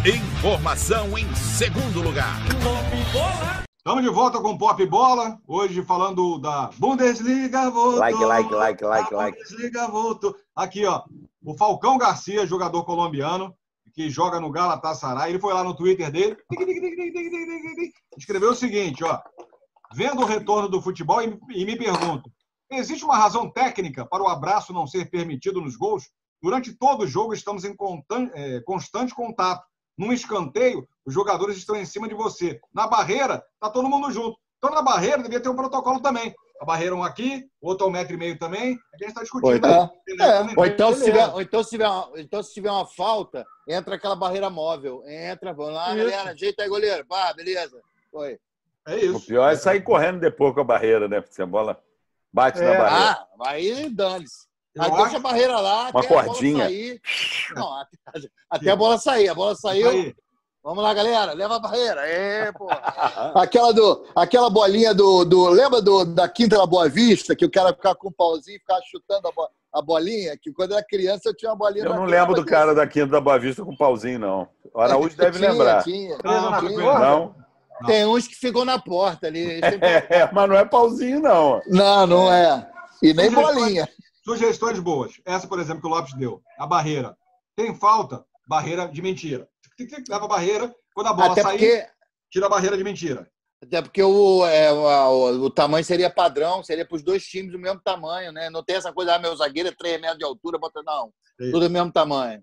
[0.02, 2.40] Informação em segundo lugar.
[3.80, 5.40] Estamos de volta com Pop Bola.
[5.48, 7.98] Hoje falando da Bundesliga voltou.
[7.98, 9.38] Like, like, like, like, like.
[9.38, 10.36] Bundesliga voltou.
[10.54, 11.02] Aqui, ó.
[11.42, 13.56] O Falcão Garcia, jogador colombiano,
[13.94, 15.30] que joga no Galatasaray.
[15.30, 16.36] Ele foi lá no Twitter dele.
[18.18, 19.18] Escreveu o seguinte, ó.
[19.94, 22.30] Vendo o retorno do futebol e me pergunto:
[22.70, 26.10] existe uma razão técnica para o abraço não ser permitido nos gols?
[26.42, 27.74] Durante todo o jogo estamos em
[28.34, 29.64] eh, constante contato.
[29.96, 32.60] Num escanteio, os jogadores estão em cima de você.
[32.72, 34.38] Na barreira, tá todo mundo junto.
[34.58, 36.32] Então, na barreira, devia ter um protocolo também.
[36.60, 38.78] A barreira um aqui, outro a um metro e meio também.
[38.94, 39.48] É que a gente está discutindo.
[39.48, 40.16] Ou então, aí.
[40.16, 40.54] Beleza?
[40.56, 43.96] ou então, se tiver, ou então, se tiver uma, então, se tiver uma falta, entra
[43.96, 45.02] aquela barreira móvel.
[45.06, 45.98] Entra, vamos lá, Isso.
[45.98, 46.30] galera.
[46.30, 47.04] Ajeita aí, goleiro.
[47.06, 47.80] Pá, beleza.
[48.12, 48.38] Foi.
[48.86, 49.16] É isso.
[49.16, 51.24] O pior é sair correndo depois com a barreira, né?
[51.30, 51.82] Se a bola
[52.32, 53.10] bate na barreira.
[53.10, 54.46] Ah, aí dane-se.
[54.78, 56.54] Aí acho- deixa a barreira lá, Uma até a cordinha.
[56.58, 57.00] bola sair.
[57.56, 57.98] Não, até,
[58.50, 59.28] até a bola sair.
[59.28, 60.14] A bola saiu.
[60.62, 61.32] Vamos lá, galera.
[61.32, 62.02] Leva a barreira.
[62.06, 62.68] É, pô.
[63.34, 65.48] Aquela, do, aquela bolinha do, do.
[65.48, 68.60] Lembra do, da Quinta da Boa Vista, que o cara ficava com um pauzinho e
[68.60, 70.36] ficava chutando a, bo- a bolinha?
[70.36, 72.86] Que quando era criança eu tinha uma bolinha Eu não cama lembro do cara da
[72.86, 74.48] Quinta da Boa Vista com pauzinho, não.
[74.74, 75.82] O Araújo deve Tinha, lembrar.
[75.82, 76.18] tinha.
[76.22, 76.70] Não, Não, tinha.
[76.78, 76.98] tinha.
[76.98, 77.34] Não?
[77.86, 79.60] Tem uns que ficam na porta ali.
[79.62, 79.80] Têm-
[80.10, 81.62] É, mas não é pauzinho, não.
[81.66, 82.70] Não, não é.
[83.02, 83.88] E nem Sugestões- bolinha.
[84.22, 85.12] Sugestões boas.
[85.24, 86.42] Essa, por exemplo, que o Lopes deu.
[86.58, 87.16] A barreira.
[87.56, 89.48] Tem falta, barreira de mentira.
[90.08, 90.74] Leva a barreira.
[90.94, 91.86] Quando a bola Até sair, porque-
[92.30, 93.30] tira a barreira de mentira.
[93.62, 97.52] Até porque o, é, o, o- o tamanho seria padrão, seria para os dois times
[97.52, 98.48] do mesmo tamanho, né?
[98.48, 101.12] Não tem essa coisa, ah, meu zagueiro é 3 metros de altura, bota não.
[101.38, 101.52] Isso.
[101.52, 102.42] Tudo do mesmo tamanho.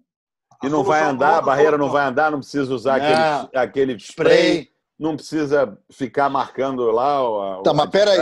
[0.64, 3.42] E não vai andar, a barreira não vai andar, não precisa usar Não.
[3.46, 8.20] aquele, aquele spray, não precisa ficar marcando lá a, Tá, a mas peraí.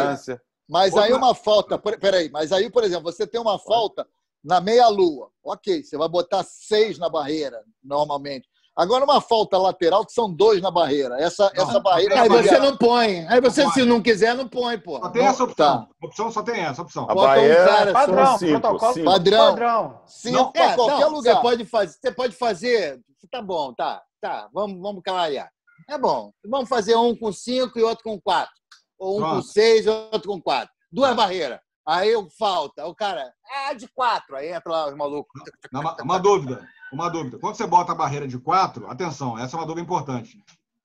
[0.68, 4.06] Mas aí uma falta, peraí, mas aí, por exemplo, você tem uma falta
[4.44, 5.30] na meia-lua.
[5.44, 8.48] Ok, você vai botar seis na barreira, normalmente.
[8.78, 11.16] Agora, uma falta lateral, que são dois na barreira.
[11.18, 12.22] Essa, essa barreira.
[12.22, 13.26] Aí você seria- não põe.
[13.28, 15.00] Aí você, se não quiser, não põe, pô.
[15.00, 15.88] Só tem essa opção.
[16.02, 17.04] A opção só tem essa opção.
[17.10, 17.84] A Bota um barreira cara só.
[17.86, 19.06] são Padrão, cinco, protocolo cinco.
[19.06, 19.50] Padrão.
[19.52, 20.02] padrão.
[20.06, 21.36] Cinco Não, pra é, qualquer não, lugar.
[21.36, 23.02] Você pode fazer, você pode fazer.
[23.32, 24.50] Tá bom, tá, tá.
[24.54, 25.50] Vamos, vamos clarear.
[25.90, 26.32] É bom.
[26.46, 28.54] Vamos fazer um com cinco e outro com quatro.
[29.00, 29.48] Ou um com Pronto.
[29.48, 30.70] seis e outro com quatro.
[30.92, 31.60] Duas barreiras.
[31.86, 32.86] Aí eu- falta.
[32.88, 33.32] O cara,
[33.68, 34.36] ah, de quatro.
[34.36, 35.42] Aí entra lá os malucos.
[35.72, 36.68] Não, Uma, uma dúvida.
[36.92, 37.38] Uma dúvida.
[37.40, 40.38] Quando você bota a barreira de quatro, atenção, essa é uma dúvida importante.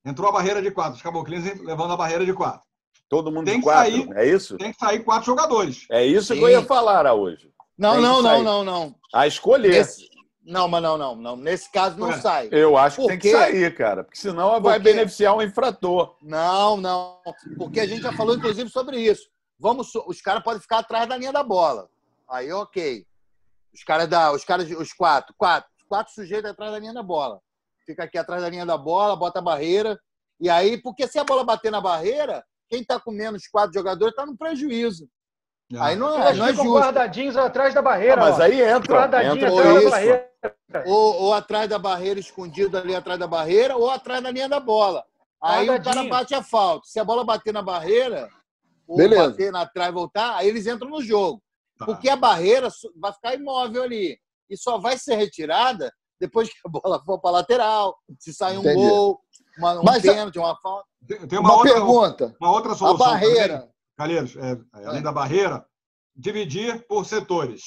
[0.04, 2.62] Entrou a barreira de quatro, os caboclinhos levando a barreira de quatro.
[3.08, 4.08] Todo mundo Tem de que quatro, sair.
[4.16, 4.56] é isso?
[4.56, 5.86] Tem que sair quatro jogadores.
[5.90, 6.52] É isso que eu Sim.
[6.52, 7.50] ia falar, Araújo.
[7.76, 8.94] Não, Tem não, não, não, não.
[9.12, 9.70] A escolher.
[9.72, 10.08] Nesse-
[10.42, 11.36] Não, mas não, não, não.
[11.36, 12.20] Nesse caso não É.
[12.20, 12.48] sai.
[12.50, 14.02] Eu acho que Por tem que sair, cara.
[14.04, 16.16] Porque senão vai beneficiar o infrator.
[16.22, 17.18] Não, não.
[17.58, 19.28] Porque a gente já falou, inclusive, sobre isso.
[19.60, 21.88] Vamos, os caras podem ficar atrás da linha da bola.
[22.28, 23.04] Aí, ok.
[23.74, 27.38] Os caras da, os caras, os quatro, quatro, quatro sujeitos atrás da linha da bola.
[27.84, 30.00] Fica aqui atrás da linha da bola, bota a barreira.
[30.40, 34.12] E aí, porque se a bola bater na barreira, quem está com menos quatro jogadores
[34.12, 35.06] está no prejuízo.
[35.78, 36.78] Aí não é, Eles não é ficam justo.
[36.80, 38.14] guardadinhos atrás da barreira.
[38.14, 39.84] Ah, mas aí entra, Guardadinho entra atrás isso.
[39.84, 40.30] da barreira.
[40.86, 44.58] Ou, ou atrás da barreira, escondido ali atrás da barreira, ou atrás da linha da
[44.58, 45.04] bola.
[45.42, 46.86] Aí o cara bate a falta.
[46.86, 48.28] Se a bola bater na barreira,
[48.90, 49.30] ou Beleza.
[49.30, 51.40] bater na trave e voltar, aí eles entram no jogo.
[51.78, 51.86] Tá.
[51.86, 54.18] Porque a barreira vai ficar imóvel ali.
[54.50, 58.60] E só vai ser retirada depois que a bola for para lateral, se sair um
[58.60, 58.74] Entendi.
[58.76, 59.20] gol,
[59.56, 60.84] uma, um Mas, pênalti, uma falta.
[61.06, 62.36] Tem, uma, Uma outra, pergunta.
[62.40, 62.98] uma outra A solução.
[62.98, 63.58] barreira.
[63.60, 65.64] também, Calheiros, é, é, além da barreira,
[66.16, 67.62] dividir por setores.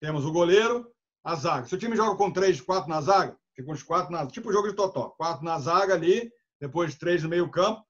[0.00, 0.86] Temos o goleiro,
[1.24, 1.66] a zaga.
[1.66, 4.52] Se o time joga com três, quatro na zaga, fica com os quatro na tipo
[4.52, 5.10] jogo de totó.
[5.18, 7.82] Quatro na zaga ali, depois três no meio campo,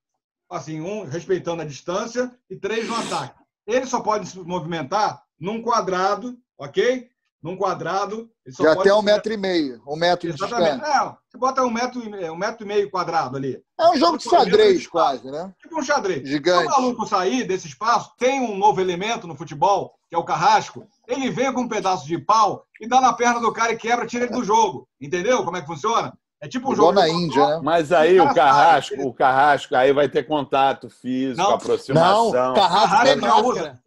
[0.53, 3.35] assim, um respeitando a distância e três no ataque.
[3.67, 7.09] Ele só pode se movimentar num quadrado, ok?
[7.43, 8.31] Num quadrado.
[8.47, 9.83] Ele só pode tem um metro e meio.
[9.87, 10.79] Um metro de Exatamente.
[10.81, 11.09] distância.
[11.09, 13.61] É, você bota um metro, e- um metro e meio quadrado ali.
[13.81, 15.53] É um jogo de xadrez, quase, né?
[15.61, 16.29] Tipo um xadrez.
[16.29, 16.69] Gigante.
[16.71, 20.25] Se o maluco sair desse espaço, tem um novo elemento no futebol, que é o
[20.25, 20.87] carrasco.
[21.09, 24.07] Ele vem com um pedaço de pau e dá na perna do cara e quebra,
[24.07, 24.87] tira ele do jogo.
[25.01, 26.17] Entendeu como é que funciona?
[26.43, 27.01] É tipo um Igual jogo.
[27.01, 27.61] na Índia, né?
[27.63, 31.55] Mas aí o carrasco, o carrasco, aí vai ter contato físico, Não.
[31.55, 32.33] aproximação.
[32.33, 32.91] Não, Carrasco
[33.21, 33.61] Carrasco usa.
[33.61, 33.83] máscara.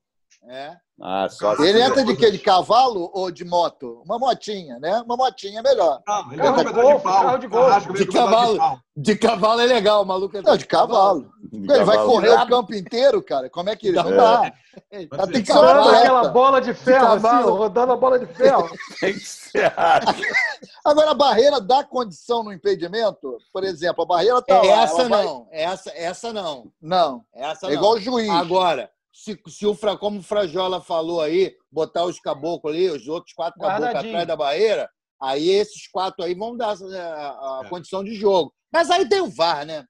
[0.48, 0.72] É.
[1.02, 2.32] Ah, só Ele entra de quê?
[2.32, 4.02] De cavalo ou de moto?
[4.06, 5.02] Uma motinha, né?
[5.06, 6.00] Uma motinha é melhor.
[6.08, 7.94] Não, ele Carro com um golfe, de carro de golfe.
[7.94, 8.82] De cavalo.
[8.96, 10.42] De cavalo é legal, o maluco.
[10.42, 11.30] Não, de cavalo.
[11.64, 13.50] Ele vai correr o campo inteiro, cara.
[13.50, 13.98] Como é que ele.
[14.02, 14.16] Não É.
[14.16, 14.54] dá.
[14.92, 15.32] Ela ser.
[15.32, 18.70] tem que ser aquela bola de ferro, assim, rodando a bola de ferro.
[19.00, 19.74] Tem que ser.
[20.84, 23.38] Agora, a barreira dá condição no impedimento?
[23.54, 24.84] Por exemplo, a barreira tá lá.
[24.84, 26.72] essa ela vai- não, essa, essa não.
[26.82, 27.24] Não.
[27.34, 27.76] Essa É não.
[27.76, 28.30] igual o juiz.
[28.30, 33.08] Agora, se, se o Fra, como o Frajola falou aí, botar os caboclos ali, os
[33.08, 34.90] outros quatro caboclos atrás da barreira,
[35.22, 37.70] aí esses quatro aí vão dar a, a- a É.
[37.70, 38.54] condição de jogo.
[38.72, 39.86] Mas aí tem o VAR, né?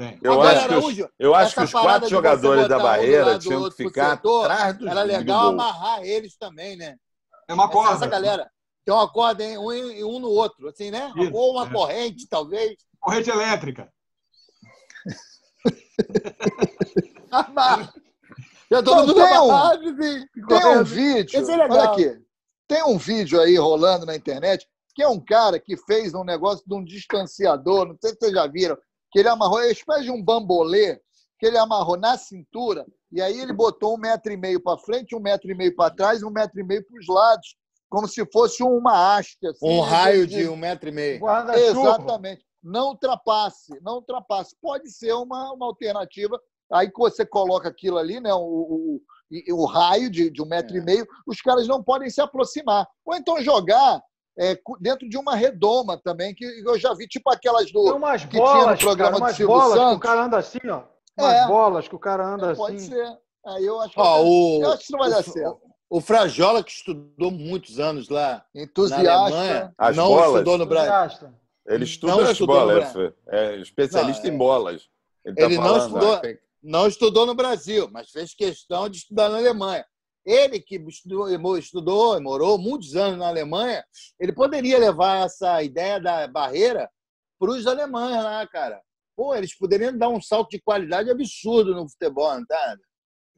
[0.00, 0.18] Tem.
[0.22, 3.38] Eu Agora, acho que os, Araújo, eu acho que os quatro jogadores da um barreira
[3.38, 6.96] tinham que ficar setor, atrás dos Era legal amarrar eles também, né?
[7.46, 7.94] É uma Essa, corda.
[7.96, 8.50] essa galera
[8.82, 9.68] tem uma corda em um,
[10.08, 11.12] um no outro, assim, né?
[11.14, 11.70] Isso, Ou uma é.
[11.70, 12.78] corrente, talvez.
[12.98, 13.92] Corrente elétrica.
[18.72, 21.38] Já todo Não, mundo tem um- assim, Tem um vídeo.
[21.38, 21.42] É.
[21.68, 22.18] Olha aqui.
[22.66, 26.64] Tem um vídeo aí rolando na internet que é um cara que fez um negócio
[26.66, 27.86] de um distanciador.
[27.86, 28.78] Não sei se vocês já viram.
[29.12, 31.00] Que ele amarrou, é uma espécie de um bambolê
[31.38, 35.16] que ele amarrou na cintura e aí ele botou um metro e meio para frente,
[35.16, 37.56] um metro e meio para trás, e um metro e meio para os lados,
[37.88, 39.44] como se fosse uma haste.
[39.46, 41.20] assim, Um né, raio de um metro e meio.
[41.58, 42.44] Exatamente.
[42.62, 44.54] Não ultrapasse, não ultrapasse.
[44.60, 46.38] Pode ser uma, uma alternativa.
[46.72, 48.32] Aí que você coloca aquilo ali, né?
[48.32, 49.00] O, o,
[49.50, 50.78] o, o raio de, de um metro É.
[50.78, 52.86] e meio, os caras não podem se aproximar.
[53.04, 54.00] Ou então jogar
[54.40, 57.94] é, dentro de uma redoma também, que eu já vi, tipo aquelas Tem do.
[57.96, 60.02] umas que tinha no bolas, programa cara, do umas Silvio bolas que o Santos.
[60.02, 60.82] cara anda assim, ó.
[61.18, 61.46] Umas É.
[61.46, 62.88] bolas que o cara anda Pode assim.
[62.90, 63.18] ser.
[63.46, 65.60] Aí eu acho que, Ó, o, eu acho que isso não vai o- dar certo.
[65.90, 69.10] O Frajola, que estudou muitos anos lá na Entusiasta.
[69.12, 70.26] Alemanha, As não bolas?
[70.32, 71.28] estudou no Brasil.
[71.66, 73.14] Ele estuda Não as estudou no bolas, Brasil.
[73.28, 74.88] é especialista Não, em bolas.
[75.24, 78.88] Ele, tá ele não falando, estudou- ah, tem- Não estudou no Brasil, mas fez questão
[78.88, 79.84] de estudar na Alemanha.
[80.24, 83.82] Ele que estudou, estudou e morou muitos anos na Alemanha,
[84.18, 86.90] ele poderia levar essa ideia da barreira
[87.38, 88.80] para os alemães lá, cara.
[89.16, 92.76] Pô, eles poderiam dar um salto de qualidade absurdo no futebol, não tá?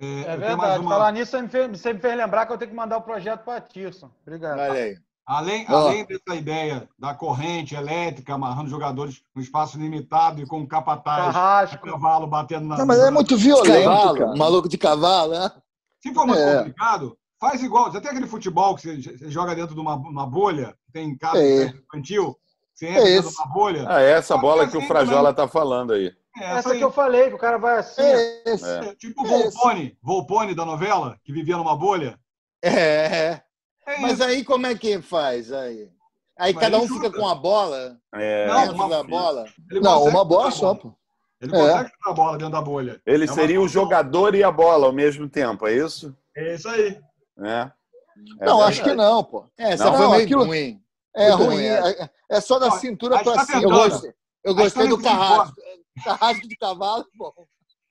[0.01, 0.80] É, É verdade.
[0.80, 2.97] uma- Falar nisso, você me, fez, você me fez lembrar que eu tenho que mandar
[2.99, 4.11] o projeto para Tirson.
[4.26, 4.59] Obrigado.
[4.59, 4.97] Aí.
[5.24, 11.28] Além, além dessa ideia da corrente elétrica, amarrando jogadores num espaço limitado e com capataz
[11.28, 11.87] a Carrasco.
[11.87, 12.78] cavalo batendo na.
[12.78, 14.37] Não, mas é muito violento, cavalo, cara.
[14.37, 15.49] maluco de cavalo, né?
[16.03, 16.57] Se for muito É.
[16.59, 17.92] complicado, faz igual.
[17.92, 19.00] Já tem aquele futebol que você
[19.30, 21.64] joga dentro de uma, uma bolha, tem casa É.
[21.66, 22.36] infantil,
[22.74, 23.86] você entra É dentro de uma bolha.
[23.88, 26.12] Ah, é essa bola que o assim Frajola está falando aí.
[26.40, 28.00] É, essa que eu falei, que o cara vai assim.
[28.03, 28.64] É esse.
[28.64, 28.88] É.
[28.88, 29.26] É, tipo o.
[29.26, 32.18] Volpone, Volpone da novela, que vivia numa bolha.
[32.64, 33.40] É,
[33.86, 33.98] é.
[34.00, 34.24] Mas isso.
[34.24, 35.88] aí como é que faz aí?
[36.38, 39.44] Aí Mas cada um fica com a bola É, Não, uma- da bola.
[39.70, 40.94] Ele Não, uma bola só, pô.
[41.43, 41.59] Ele É.
[41.59, 43.03] consegue chutar a bola dentro da bolha.
[43.05, 46.16] Ele É seria o jogador e a bola ao mesmo tempo, é isso?
[46.36, 47.01] É isso aí.
[47.40, 47.70] É.
[48.40, 48.62] É Não, verdade.
[48.68, 49.47] acho que não, pô.
[49.59, 50.80] É, essa Não, foi meio aquilo- ruim.
[51.14, 51.57] É Muito ruim.
[51.57, 53.62] ruim, É, é só da cintura a gente pra tá cima.
[53.62, 54.14] Eu gostei,
[54.45, 55.57] eu gostei tá do carrasco.
[56.05, 57.34] Carrasco de cavalo, pô.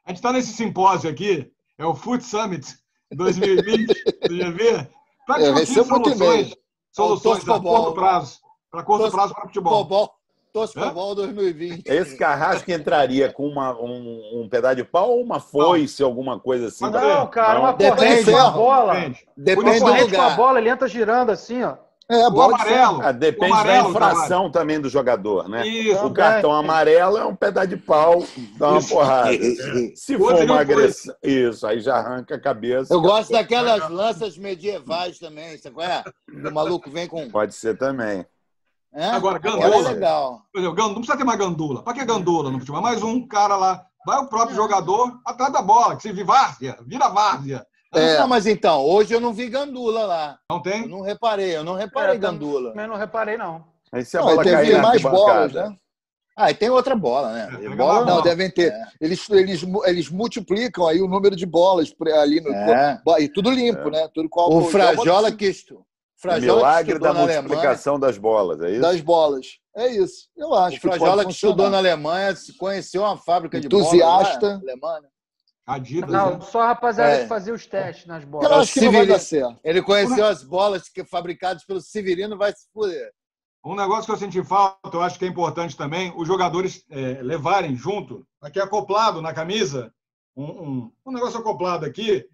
[0.06, 2.66] A gente está nesse simpósio aqui, é o Food Summit
[3.12, 3.88] 2020,
[4.24, 4.88] você já vê?
[5.28, 6.56] Para É, vai discutir ser muito soluções,
[6.92, 8.40] soluções a curto prazo,
[8.72, 10.12] para curto prazo para futebol.
[10.54, 11.88] Toscobol 2020.
[11.88, 16.68] Esse carrasco entraria com uma, um, um pedaço de pau ou uma foice, alguma coisa
[16.68, 16.84] assim?
[16.84, 17.62] Não, Não, cara, Não.
[17.62, 18.94] uma Depende corrente com a bola.
[18.94, 19.70] Depende.
[19.70, 21.76] Uma do corrente com a bola, ele entra girando assim, ó.
[22.10, 23.02] É, O amarelo.
[23.02, 25.66] Ah, depende O amarelo, da infração também do jogador, né?
[25.66, 26.06] Isso.
[26.06, 28.22] O cartão amarelo é um pedaço de pau,
[28.58, 29.32] dá uma porrada.
[29.96, 30.58] Se for uma foi.
[30.58, 32.94] agressão, isso, aí já arranca a cabeça.
[32.94, 36.04] Eu gosto daquelas lanças medievais também, sabe qual é?
[36.30, 37.30] O maluco vem com.
[37.30, 38.26] Pode ser também.
[38.94, 39.06] É?
[39.06, 39.76] Agora, gandula.
[39.76, 40.42] é legal.
[40.52, 41.82] Por exemplo, não precisa ter mais gandula.
[41.84, 42.80] Pra que gandula no futebol?
[42.80, 43.86] É mais um cara lá.
[44.06, 47.66] Vai o próprio jogador atrás da bola, que se vira várzea, vira várzea.
[47.94, 48.18] É.
[48.20, 50.40] Não, mas então, hoje eu não vi gandula lá.
[50.50, 50.88] Não Eu tem?
[50.88, 52.72] não reparei, eu não reparei É, gandula.
[52.72, 53.64] Também não reparei, não.
[53.92, 55.76] Aí se a Não, mais bolas, né?
[56.36, 57.50] Ah, e tem outra bola, né?
[57.62, 58.22] É, bola Não, Não.
[58.22, 58.74] devem ter.
[59.00, 62.50] Eles, eles, mu- eles multiplicam aí o número de bolas ali no.
[62.54, 63.02] É.
[63.20, 64.08] E tudo limpo, né?
[64.14, 65.76] Tudo com O Frajola estu...
[65.76, 65.84] O
[66.22, 67.42] Frajola que milagre estudou da na Alemanha.
[67.42, 68.82] multiplicação das bolas, é isso?
[68.82, 69.48] das bolas.
[69.76, 70.28] É isso.
[70.38, 74.40] Eu acho O Frajola que estudou na Alemanha, se conheceu uma fábrica de Entusiasta.
[74.40, 75.08] bolas lá, alemã, né?
[75.66, 76.10] Adidas.
[76.10, 76.42] Não, né?
[76.42, 77.22] só a rapaziada É.
[77.24, 78.52] que fazia os testes nas Eu bolas.
[78.52, 79.60] acho que não vai dar certo.
[79.64, 83.12] Ele conheceu as bolas que fabricadas pelo Severino, vai se fuder.
[83.64, 87.22] Um negócio que eu senti falta, eu acho que é importante também, os jogadores é,
[87.22, 89.94] levarem junto, aqui acoplado na camisa,
[90.36, 92.26] um, um, um negócio acoplado aqui,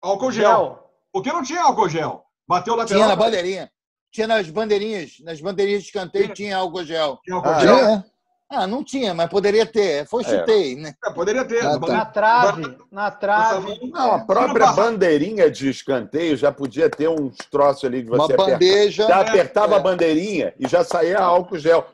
[0.00, 0.50] álcool gel.
[0.50, 0.90] Gel.
[1.12, 2.24] Porque não tinha álcool gel.
[2.48, 3.02] Bateu o lateral.
[3.02, 3.70] Tinha na bandeirinha.
[4.10, 5.12] Tinha nas bandeirinhas.
[5.22, 7.18] Nas bandeirinhas de escanteio tinha álcool gel.
[7.22, 7.76] Tinha álcool Ah, gel.
[7.76, 8.04] É.
[8.50, 10.06] Ah, não tinha, mas poderia ter.
[10.06, 10.94] Foi chutei, né?
[11.04, 11.62] É, poderia ter.
[11.62, 11.86] Ah, tá.
[11.92, 13.90] Na trave, na trave.
[13.92, 18.52] Não, a própria bandeirinha de escanteio já podia ter uns troços ali Uma você apertar.
[18.52, 19.06] bandeja.
[19.06, 19.76] Já apertava É.
[19.76, 21.84] a bandeirinha e já saía álcool gel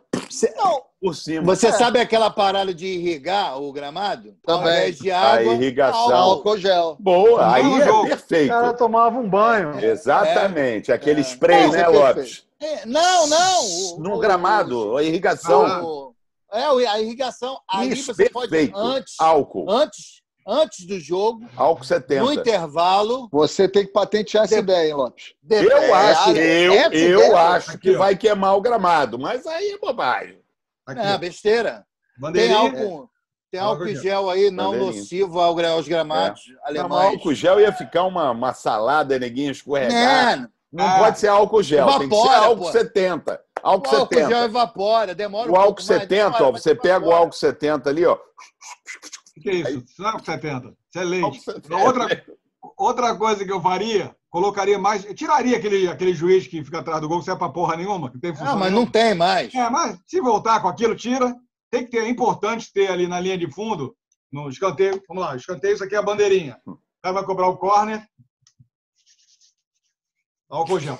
[0.56, 1.42] Não, por cima.
[1.44, 1.72] Você É.
[1.72, 4.34] sabe aquela parada de irrigar o gramado?
[4.46, 4.72] Ao Também.
[4.72, 6.14] invés de A água, irrigação.
[6.16, 6.96] Álcool gel.
[6.98, 8.04] Boa, aí Não, é jogo.
[8.04, 8.48] O perfeito.
[8.48, 9.78] cara tomava um banho.
[9.84, 11.24] Exatamente, aquele É.
[11.24, 12.44] spray, Não, né, é Lopes?
[12.60, 13.64] É, não, não.
[13.66, 15.84] o- No o- gramado, a irrigação.
[15.84, 16.14] o-
[16.52, 17.58] é, o- a irrigação.
[17.68, 18.76] Aí Isso, você pode, perfeito.
[18.78, 19.70] antes, Álcool.
[19.70, 22.22] antes, antes do jogo, Álcool 70.
[22.24, 23.28] no intervalo.
[23.32, 25.34] Você tem que patentear essa De- ideia, hein, Lopes?
[25.42, 27.98] de- Eu é, acho, é, eu, essa eu acho Aqui, que ó.
[27.98, 30.38] vai queimar o gramado, mas aí é bobagem.
[30.86, 31.18] Aqui, É, ó.
[31.18, 31.86] besteira.
[32.32, 33.10] Tem álcool,
[33.50, 34.30] tem Álcool álcool gel.
[34.30, 37.06] aí não nocivo aos gramados Não, alemães.
[37.14, 40.38] álcool gel ia ficar uma, uma salada, neguinho escorregar.
[40.42, 40.98] É, Não Ah.
[40.98, 42.72] pode ser álcool gel, tem que ser Evapora, álcool pô.
[42.72, 43.32] 70.
[43.34, 44.28] o Álcool álcool 70.
[44.28, 47.16] gel evapora, demora um O álcool pouco mais, 70, demora, ó, você pega o evapora.
[47.16, 48.18] álcool 70 ali, ó.
[49.44, 49.84] O que é isso?
[49.86, 50.68] Isso não é 70.
[50.68, 51.40] Isso é leite.
[51.40, 51.76] 70.
[51.76, 52.24] Outra,
[52.78, 55.04] outra coisa que eu faria, colocaria mais.
[55.14, 58.14] Tiraria aquele, aquele juiz que fica atrás do gol, que serve pra porra nenhuma, que
[58.14, 58.54] não tem função.
[58.54, 58.92] Ah, mas não nenhuma.
[58.92, 59.54] tem mais.
[59.54, 61.34] É, mas se voltar com aquilo, tira.
[61.70, 63.94] Tem que ter, é importante ter ali na linha de fundo,
[64.32, 65.02] no escanteio.
[65.08, 66.56] Vamos lá, escanteio, isso aqui é a bandeirinha.
[66.66, 68.02] O cara vai cobrar o corner.
[70.48, 70.98] Álcool gel.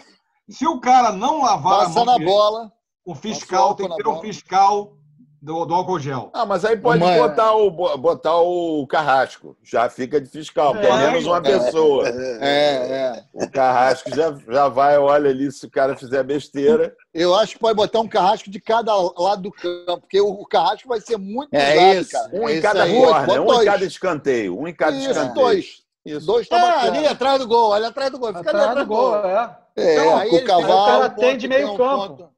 [0.51, 2.73] Se o cara não lavar a Passa mão na bola.
[3.07, 4.23] o fiscal tem o que ter um bola.
[4.23, 4.99] fiscal
[5.45, 6.31] do, do álcool gel.
[6.33, 9.55] Ah, mas aí pode Uma- botar, o, bo- botar o carrasco.
[9.63, 11.41] Já fica de fiscal, pelo É, menos uma é.
[11.43, 12.09] pessoa.
[12.09, 13.25] É, é.
[13.35, 16.97] O carrasco já, já vai, olha ali, se o cara fizer besteira.
[17.13, 20.47] Eu acho que pode botar um carrasco de cada lado do campo, porque o, o
[20.47, 22.11] carrasco vai ser muito É usado, isso.
[22.13, 22.31] cara.
[22.33, 23.65] Um É em cada corner, um em dois.
[23.67, 24.59] cada escanteio.
[24.59, 25.35] Um em cada Isso, escanteio.
[25.35, 25.85] dois.
[26.07, 26.27] Isso.
[26.27, 28.29] Dois tá É, ali atrás do gol, ali atrás do gol.
[28.35, 29.57] Fica ali Atrás do gol, é.
[29.77, 30.83] É, Então, aí o cavalo.
[30.83, 32.09] o cara tem de meio tem um campo.
[32.09, 32.29] ponto-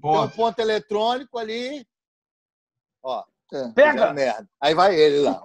[0.00, 1.86] Tem um ponto eletrônico ali.
[3.04, 3.68] Ó, É.
[3.72, 4.12] Pega!
[4.12, 4.48] merda.
[4.60, 5.40] Aí vai ele lá.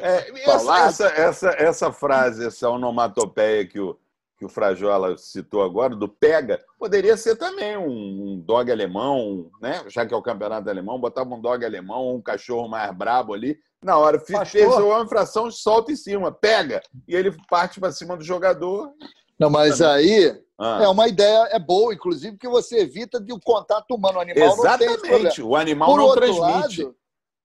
[0.00, 3.96] É, essa, essa, essa, essa frase, essa onomatopeia que o,
[4.38, 9.82] que o Frajola citou agora, do pega, poderia ser também um, um dog alemão, né?
[9.88, 13.58] já que é o campeonato alemão, botava um dog alemão, um cachorro mais brabo ali.
[13.82, 14.46] Na hora, Pastor.
[14.46, 16.82] fez uma infração, solta em cima, pega.
[17.06, 18.92] E ele parte para cima do jogador.
[19.38, 23.38] Não, mas aí Ah, é uma ideia é boa, inclusive, porque você evita de o
[23.40, 24.18] contato humano.
[24.18, 24.64] O animal não.
[24.64, 25.42] Exatamente.
[25.42, 26.82] O animal Por não outro transmite.
[26.82, 26.96] lado,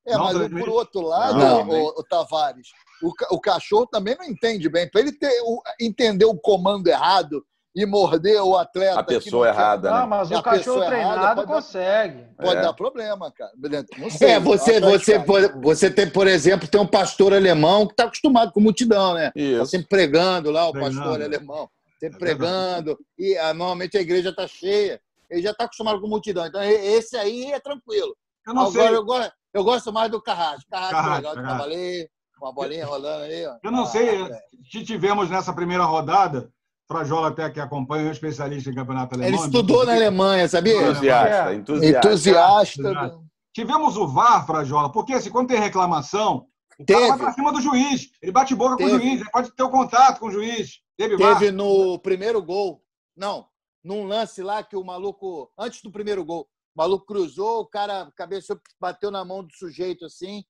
[0.07, 0.65] é, Não mas transmite.
[0.65, 1.69] por outro lado, Não.
[1.69, 2.67] o, o Tavares,
[3.03, 4.89] o, ca- o cachorro também não entende bem.
[4.89, 7.43] Para ele ter, o- entender o comando errado
[7.75, 8.99] e morder o atleta.
[8.99, 10.05] A que pessoa não quer- errada, Ah, né?
[10.07, 12.25] mas É a o cachorro pessoa treinado pode dar- consegue.
[12.37, 12.61] Pode É.
[12.61, 13.51] dar problema, cara.
[13.97, 14.29] Não sei.
[14.31, 18.51] É, você, você, por- você tem, por exemplo, tem um pastor alemão que está acostumado
[18.53, 19.25] com multidão, né?
[19.31, 19.65] Tá Isso.
[19.67, 21.69] sempre pregando lá, o pastor alemão.
[22.01, 22.97] Sempre É pregando.
[23.17, 24.99] E ah, normalmente a igreja está cheia.
[25.29, 26.45] Ele já está acostumado com multidão.
[26.45, 28.15] Então, esse aí é tranquilo.
[28.45, 28.95] Eu não Agora, sei.
[28.97, 30.65] eu, gosto, eu gosto mais do Carrasco.
[30.69, 31.35] Carrasco, é Carrasco, legal
[31.69, 32.09] de
[32.41, 33.45] uma bolinha rolando aí.
[33.45, 33.55] Ó.
[33.63, 34.35] Eu não Ah, sei velho.
[34.71, 36.49] se tivemos nessa primeira rodada,
[36.87, 39.33] Frajola até que acompanha, um especialista em campeonato alemão.
[39.37, 40.81] Ele estudou na Alemanha, sabia?
[40.89, 41.55] Entusiasta, É.
[41.55, 42.07] entusiasta.
[42.09, 43.19] Entusiasta.
[43.53, 46.47] Tivemos o VAR, Frajola, porque assim, quando tem reclamação,
[46.79, 47.07] o cara Teve.
[47.09, 48.07] vai pra cima do juiz.
[48.21, 49.03] Ele bate boca com o Teve.
[49.03, 50.79] juiz, ele pode ter o contato com o juiz.
[51.09, 51.17] Teve.
[51.17, 52.83] Teve no primeiro gol.
[53.15, 53.47] Não,
[53.83, 56.47] num lance lá que o maluco, antes do primeiro gol, o
[56.77, 60.43] maluco cruzou, o cara cabeceou, bateu na mão do sujeito assim,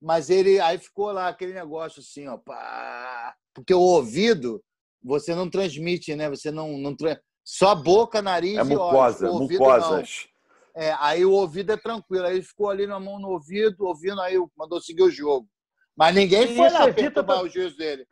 [0.00, 4.62] mas ele aí ficou lá aquele negócio assim, ó, pá, porque o ouvido
[5.02, 6.28] você não transmite, né?
[6.28, 6.94] Você não, não
[7.44, 8.70] só boca, nariz É e olhos.
[8.70, 10.26] mucosa, mucosas.
[10.74, 10.82] não.
[10.82, 12.26] É, aí o ouvido é tranquilo.
[12.26, 15.48] Aí ele ficou ali na mão no ouvido, ouvindo, aí mandou seguir o jogo.
[15.96, 18.06] Mas ninguém foi Isso lá evita perturbar tam- o juiz dele.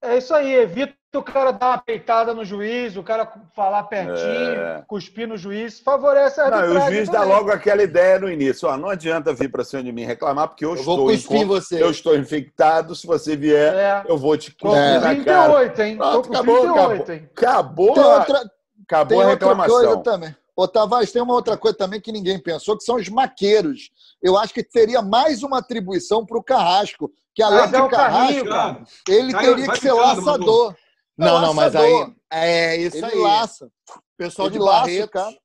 [0.00, 4.20] É isso aí, evita o cara dar uma peitada no juiz, o cara falar pertinho,
[4.60, 4.84] É.
[4.86, 6.88] cuspir no juiz, favorece a Não, arbitragem.
[6.88, 7.34] o juiz dá também.
[7.34, 8.68] logo aquela ideia no início.
[8.68, 11.38] Ó, não adianta vir para cima de mim reclamar, porque eu, Eu estou vou cuspir
[11.38, 11.82] em você.
[11.82, 12.94] eu estou infectado.
[12.94, 14.04] Se você vier, É.
[14.08, 15.14] eu vou te Tô na cara.
[15.14, 15.96] 28, hein?
[15.98, 17.28] Tô Pronto, com acabou, 28, hein?
[17.36, 18.50] Acabou, Tem a- outra,
[18.86, 20.02] acabou tem a outra coisa reclamação.
[20.02, 20.36] também.
[20.54, 23.90] Ô, Tavares, tem uma outra coisa também que ninguém pensou, que são os maqueiros.
[24.22, 27.88] Eu acho que teria mais uma atribuição para o Carrasco, que além Mas de é
[27.88, 30.74] Carrasco, Carrinho, ele Caiu, teria que ser ficando, laçador.
[31.20, 32.12] Não, não, mas aí.
[32.30, 33.18] É isso Ele aí.
[33.18, 33.70] laça.
[34.16, 35.10] Pessoal Ele de o Barretos.
[35.10, 35.36] cara.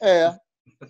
[0.00, 0.34] É.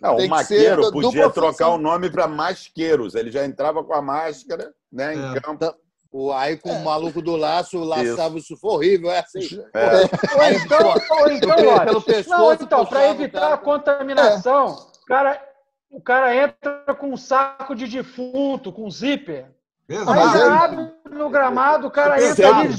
[0.02, 3.14] Não, Tem o que ser Maqueiro podia trocar o nome para Masqueiros.
[3.14, 5.40] Ele já entrava com a máscara né, em É.
[5.40, 5.74] campo.
[6.10, 6.72] O, aí com É.
[6.72, 8.56] o maluco do laço, laçava isso.
[8.56, 9.40] Foi horrível, é assim.
[9.74, 10.02] É.
[10.36, 15.42] Ou então, ou então, pelo pescoço, não, então, para o evitar a contaminação, o, cara,
[15.90, 19.50] o cara entra com um saco de defunto, com zíper.
[19.88, 20.10] Exato.
[20.10, 22.74] aí- abre no gramado, o cara entra ali.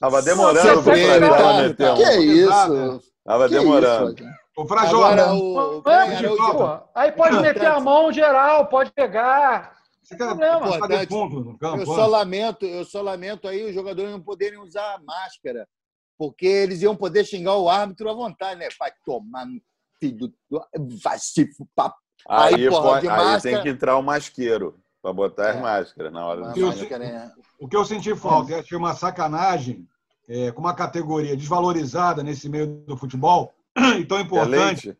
[0.00, 1.96] Tava demorando é entrar, verdade, né, Théo?
[1.96, 3.00] Que é isso?
[3.24, 4.16] Tava demorando.
[4.66, 5.82] Frajola, o.
[5.86, 9.76] É, pô, aí pode meter a mão geral, pode pegar.
[10.02, 10.88] você quer problema.
[10.88, 11.82] defunto no campo?
[11.82, 15.68] Eu só lamento, eu só lamento aí os jogadores não poderem usar máscara,
[16.18, 18.68] porque eles iam poder xingar o árbitro à vontade, né?
[18.78, 19.60] Vai tomar no
[20.00, 20.64] filho do...
[21.04, 21.92] Vai se fuder.
[22.26, 24.74] Aí, Aí, porra, pode- de aí tem que entrar o masqueiro
[25.06, 25.60] para botar as É.
[25.60, 27.32] máscaras na hora do Eu- Máscara, né?
[27.60, 29.86] O que eu senti falta, eu achei uma sacanagem
[30.28, 33.52] é, com uma categoria desvalorizada nesse meio do futebol
[34.00, 34.98] e tão importante, Excelente.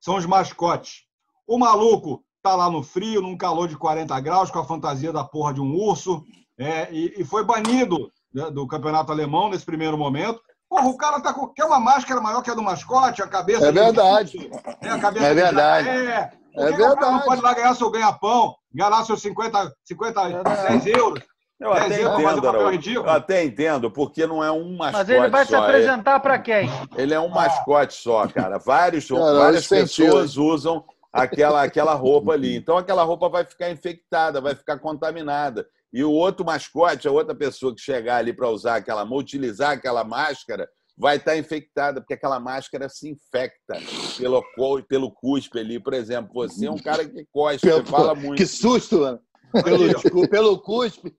[0.00, 1.02] são os mascotes.
[1.48, 5.24] O maluco tá lá no frio, num calor de 40 graus, com a fantasia da
[5.24, 6.22] porra de um urso,
[6.56, 10.40] é, e, e foi banido né, do campeonato alemão nesse primeiro momento.
[10.68, 11.48] Porra, o cara tá com.
[11.48, 13.66] Quer uma máscara maior que a do mascote, a cabeça.
[13.66, 14.50] É de- verdade.
[14.82, 15.86] É, a cabeça É de verdade.
[15.88, 16.26] jacaré.
[16.26, 17.24] Por É verdade.
[17.24, 21.22] pode lá ganhar seu ganha-pão, ganhar seus 50, 50 10 euros?
[21.60, 22.46] Eu até entendo.
[22.94, 25.56] Eu até entendo, porque não é um mascote Mas ele vai se só.
[25.56, 26.68] é- apresentar para quem?
[26.96, 28.58] Ele é um mascote só, cara.
[28.58, 32.56] Vários, Cara, várias pessoas usam aquela, aquela roupa ali.
[32.56, 35.66] Então, aquela roupa vai ficar infectada, vai ficar contaminada.
[35.92, 40.02] E o outro mascote, a outra pessoa que chegar ali para usar aquela, utilizar aquela
[40.02, 43.78] máscara, vai estar infectada, porque aquela máscara se infecta
[44.18, 44.42] pelo,
[44.88, 45.80] pelo cuspe ali.
[45.80, 48.36] Por exemplo, você é um cara que cospe, você Pelo- fala muito.
[48.38, 49.20] Que susto, mano.
[49.62, 51.14] Pelo, pelo cuspe.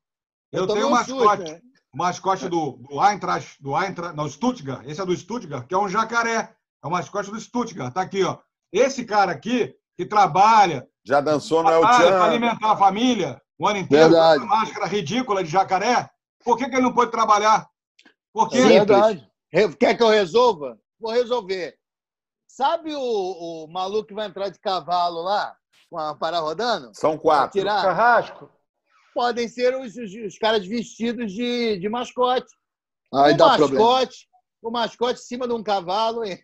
[0.51, 1.51] Eu tomei tenho um um susto, mascote.
[1.51, 1.59] né?
[1.93, 4.85] O mascote do, do Eintracht, do Eintracht, não, Stuttgart.
[4.85, 6.53] Esse é do Stuttgart, que é um jacaré.
[6.83, 7.93] É o mascote do Stuttgart.
[7.93, 8.37] Tá aqui, ó.
[8.71, 13.79] Esse cara aqui, que trabalha Já dançou no El para alimentar a família o ano
[13.79, 14.39] inteiro, Verdade.
[14.39, 16.09] com essa máscara ridícula de jacaré,
[16.43, 17.65] por que, que ele não pode trabalhar?
[18.33, 18.61] Por quê?
[18.61, 18.67] Sim.
[18.67, 19.25] Verdade.
[19.79, 20.77] Quer que eu resolva?
[20.99, 21.77] Vou resolver.
[22.47, 25.55] Sabe o, o maluco que vai entrar de cavalo lá,
[25.89, 26.91] com a parada rodando?
[26.93, 27.59] São quatro.
[27.59, 27.81] Tirar?
[27.81, 28.49] Carrasco?
[29.13, 32.47] Podem ser os, os- os caras vestidos de, de mascote.
[33.13, 34.19] Aí o dá mascote, problema.
[34.61, 36.39] o mascote em cima de um cavalo, hein?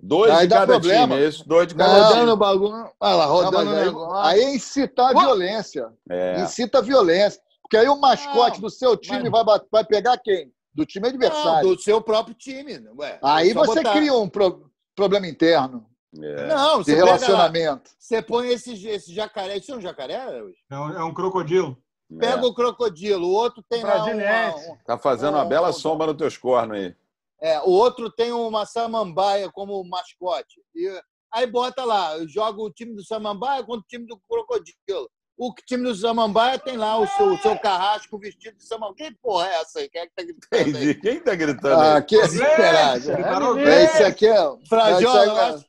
[0.00, 1.16] Dois Aí de dá cada problema.
[1.16, 2.30] time, isso, dois de Não, cada rodando time.
[2.32, 2.92] o bagulho.
[3.00, 4.16] Olha lá, Não, rodando o aí- negócio.
[4.28, 5.92] Aí é incitar a violência.
[6.08, 6.40] É.
[6.40, 7.40] Incita a violência.
[7.62, 10.52] Porque aí o mascote Não, do seu time mas- vai, vai pegar quem?
[10.78, 11.68] Do time Não, adversário.
[11.74, 12.78] do seu próprio time.
[12.98, 15.84] Ué, Aí só você botar- cria um pro- problema interno
[16.16, 16.46] É.
[16.46, 17.90] Não, de lá, relacionamento.
[17.98, 19.56] você põe esse, esse jacaré.
[19.58, 20.14] Isso é um jacaré?
[20.70, 21.76] É um, é um crocodilo.
[22.18, 24.70] Pega o crocodilo, o outro tem lá uma, Brasiliense.
[24.70, 26.96] um- Tá fazendo uma Ô, bela sombra nos teus cornos aí.
[27.42, 30.62] É, o outro tem uma samambaia como mascote.
[30.74, 30.88] E
[31.34, 35.10] aí bota lá, joga o time do samambaia contra o time do crocodilo.
[35.38, 39.10] O time do samambaia tem lá o seu, o seu carrasco vestido de samambaia.
[39.12, 39.88] Que porra é essa aí?
[39.88, 40.68] Quem é que tá gritando aí?
[40.70, 40.94] Entendi.
[40.96, 42.02] Quem tá gritando Ah, aí?
[42.02, 43.58] que Desesperado.
[43.60, 44.26] é isso aqui.
[44.26, 45.64] É, Frajola, é eu aí, acho,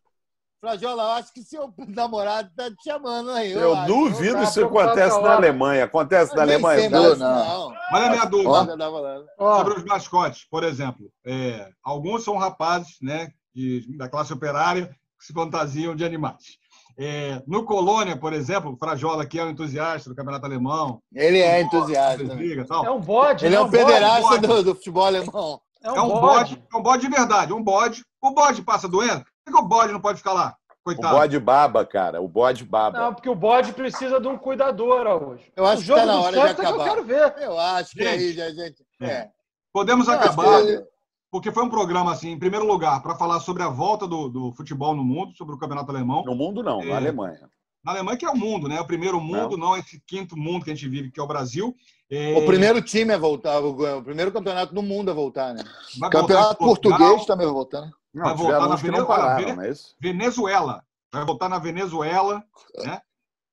[0.60, 3.52] Frajola, eu acho que seu namorado tá te chamando aí.
[3.52, 3.88] Eu acho.
[3.88, 5.36] duvido Tá isso acontece na.
[5.36, 5.84] Alemanha.
[5.86, 6.90] Acontece na Alemanha?
[6.90, 7.68] Não, não.
[7.94, 8.50] Olha a minha dúvida.
[8.50, 8.66] Ó.
[8.66, 9.34] Tá.
[9.38, 11.12] Ó, sobre os mascotes, por exemplo.
[11.26, 14.88] É, alguns são rapazes né, de- da classe operária
[15.20, 16.58] que se fantasiam de animais.
[17.02, 21.40] É, no Colônia, por exemplo, o Frajola, que é um entusiasta do campeonato alemão, Ele
[21.40, 22.24] é entusiasta.
[22.24, 22.44] né?
[22.44, 23.46] E tal, é um bode.
[23.46, 23.62] Ele né?
[23.62, 25.62] é um pederasta do, do futebol alemão.
[25.82, 26.64] É é um um bode, bode.
[26.74, 28.04] é um bode de verdade, um bode.
[28.22, 29.24] O bode passa doendo?
[29.46, 30.56] Por que, o bode não pode ficar lá?
[30.82, 31.16] O Coitado.
[31.16, 32.22] bode baba, cara.
[32.22, 33.00] O bode baba.
[33.00, 35.50] Não, porque o bode precisa de um cuidador hoje.
[35.56, 36.90] Eu acho o que jogo tá na hora de Santos é que eu acabar.
[36.90, 37.34] quero ver.
[37.40, 38.42] Eu acho que Gente.
[38.42, 38.86] aí gente.
[39.02, 39.30] É.
[39.72, 40.62] Podemos Eu acabar,
[41.32, 44.52] porque foi um programa, assim, em primeiro lugar, para falar sobre a volta do, do
[44.54, 46.24] futebol no mundo, sobre o campeonato alemão.
[46.26, 46.82] No mundo, não.
[46.82, 46.86] É.
[46.86, 47.50] Na Alemanha.
[47.84, 48.80] Na Alemanha, que é o mundo, né?
[48.82, 49.78] O primeiro mundo, não.
[49.78, 51.76] esse quinto mundo que a gente vive, que é o Brasil.
[52.12, 55.64] É, O primeiro time a voltar, o, o primeiro campeonato do mundo a voltar, né?
[56.00, 57.92] vai Campeonato voltar português também vai voltar, né?
[58.14, 59.06] Não, vai voltar na não Venezuela.
[59.08, 59.74] pararam, Vene- não é?
[60.00, 60.84] Venezuela.
[61.12, 62.44] Vai voltar na Venezuela,
[62.84, 63.02] né?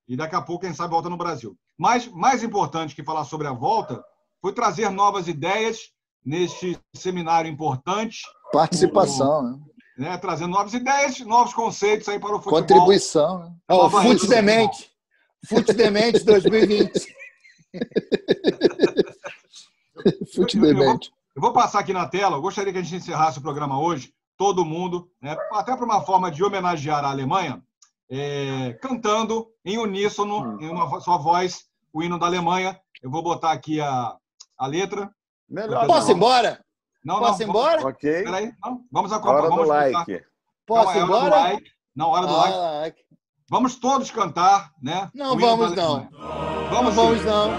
[0.09, 1.57] E daqui a pouco, quem sabe, volta no Brasil.
[1.79, 4.03] Mas mais importante que falar sobre a volta
[4.41, 5.91] foi trazer novas ideias
[6.27, 8.23] neste seminário importante,
[8.53, 9.61] Participação,
[9.97, 10.11] né?
[10.11, 10.19] né?
[10.19, 12.61] Trazendo novas ideias, novos conceitos aí para o futebol.
[12.61, 13.53] Contribuição, né?
[13.71, 14.91] O rede Fute Demente.
[15.49, 17.15] Fute Demente 2020.
[20.35, 21.11] Fute Eu- eu- eu vou- demente.
[21.35, 24.13] Eu vou passar aqui na tela, eu gostaria que a gente encerrasse o programa hoje,
[24.39, 27.63] todo mundo, né, até para uma forma de homenagear a Alemanha,
[28.11, 32.81] é, cantando em uníssono, em uma só voz, o hino da Alemanha.
[33.03, 34.17] Eu vou botar aqui a,
[34.57, 35.11] a letra.
[35.49, 35.87] Melhor.
[35.87, 36.61] Posso ir embora?
[37.05, 37.77] Não, Posso ir não, embora?
[37.81, 38.25] Vamos, Ok.
[38.25, 39.39] peraí, não, vamos Na acompanhar.
[39.43, 40.07] hora do Vamos cantar.
[40.09, 40.25] like.
[40.67, 41.37] Posso ir é do embora?
[41.37, 41.71] like.
[41.95, 42.53] Não, hora do like.
[42.57, 42.99] Ah, like.
[43.49, 45.09] Vamos todos cantar, né?
[45.15, 45.85] Não vamos, não.
[45.97, 46.11] Alemanha.
[46.13, 47.51] Não Vamos, vamos, não.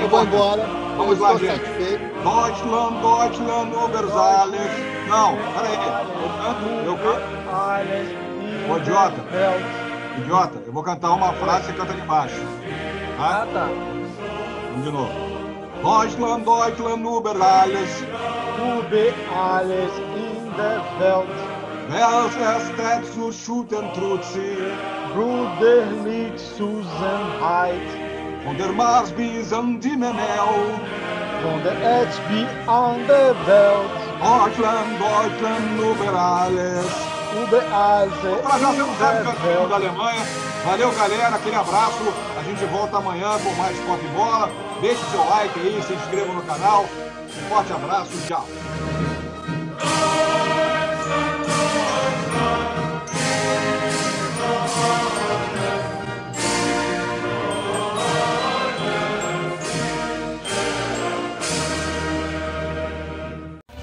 [0.00, 0.66] Eu vou embora.
[0.96, 1.46] Vamos eu lá, gente.
[1.60, 2.04] satisfeito.
[2.24, 4.70] Deutschland, Deutschland, über alles.
[5.08, 5.74] Não, peraí.
[5.74, 8.72] Eu canto, eu canto.
[8.72, 9.16] Ô, idiota.
[10.18, 12.34] Idiota, eu vou cantar uma frase e você canta ali embaixo.
[13.18, 13.42] Tá?
[13.42, 13.66] Ah, tá.
[14.70, 15.33] Vamos de novo.
[15.84, 18.02] Deutschland, Deutschland, über alles.
[18.58, 21.28] Ube alles in der Welt.
[21.90, 24.56] Wer es erst zu schütten tut sie.
[25.12, 27.90] Brüderlich Zusammenhalt.
[28.46, 30.72] Von der Mars bis an die Menel.
[31.42, 32.30] Von der HB
[32.66, 33.94] an der Welt.
[34.24, 36.86] Deutschland, Deutschland, über alles.
[37.42, 39.84] Ube alles Vamos pra já, temos in der campeão da Welt.
[39.84, 40.24] Alemanha.
[40.64, 41.36] Valeu, galera.
[41.36, 42.04] Aquele abraço.
[42.38, 44.48] A gente volta amanhã com mais Pop Bola.
[44.84, 46.84] Deixe seu like aí, se inscreva no canal.
[46.84, 48.10] Um forte abraço.
[48.26, 48.46] Tchau.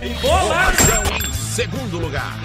[0.04, 0.74] Embolado!
[1.28, 2.36] Em segundo lugar.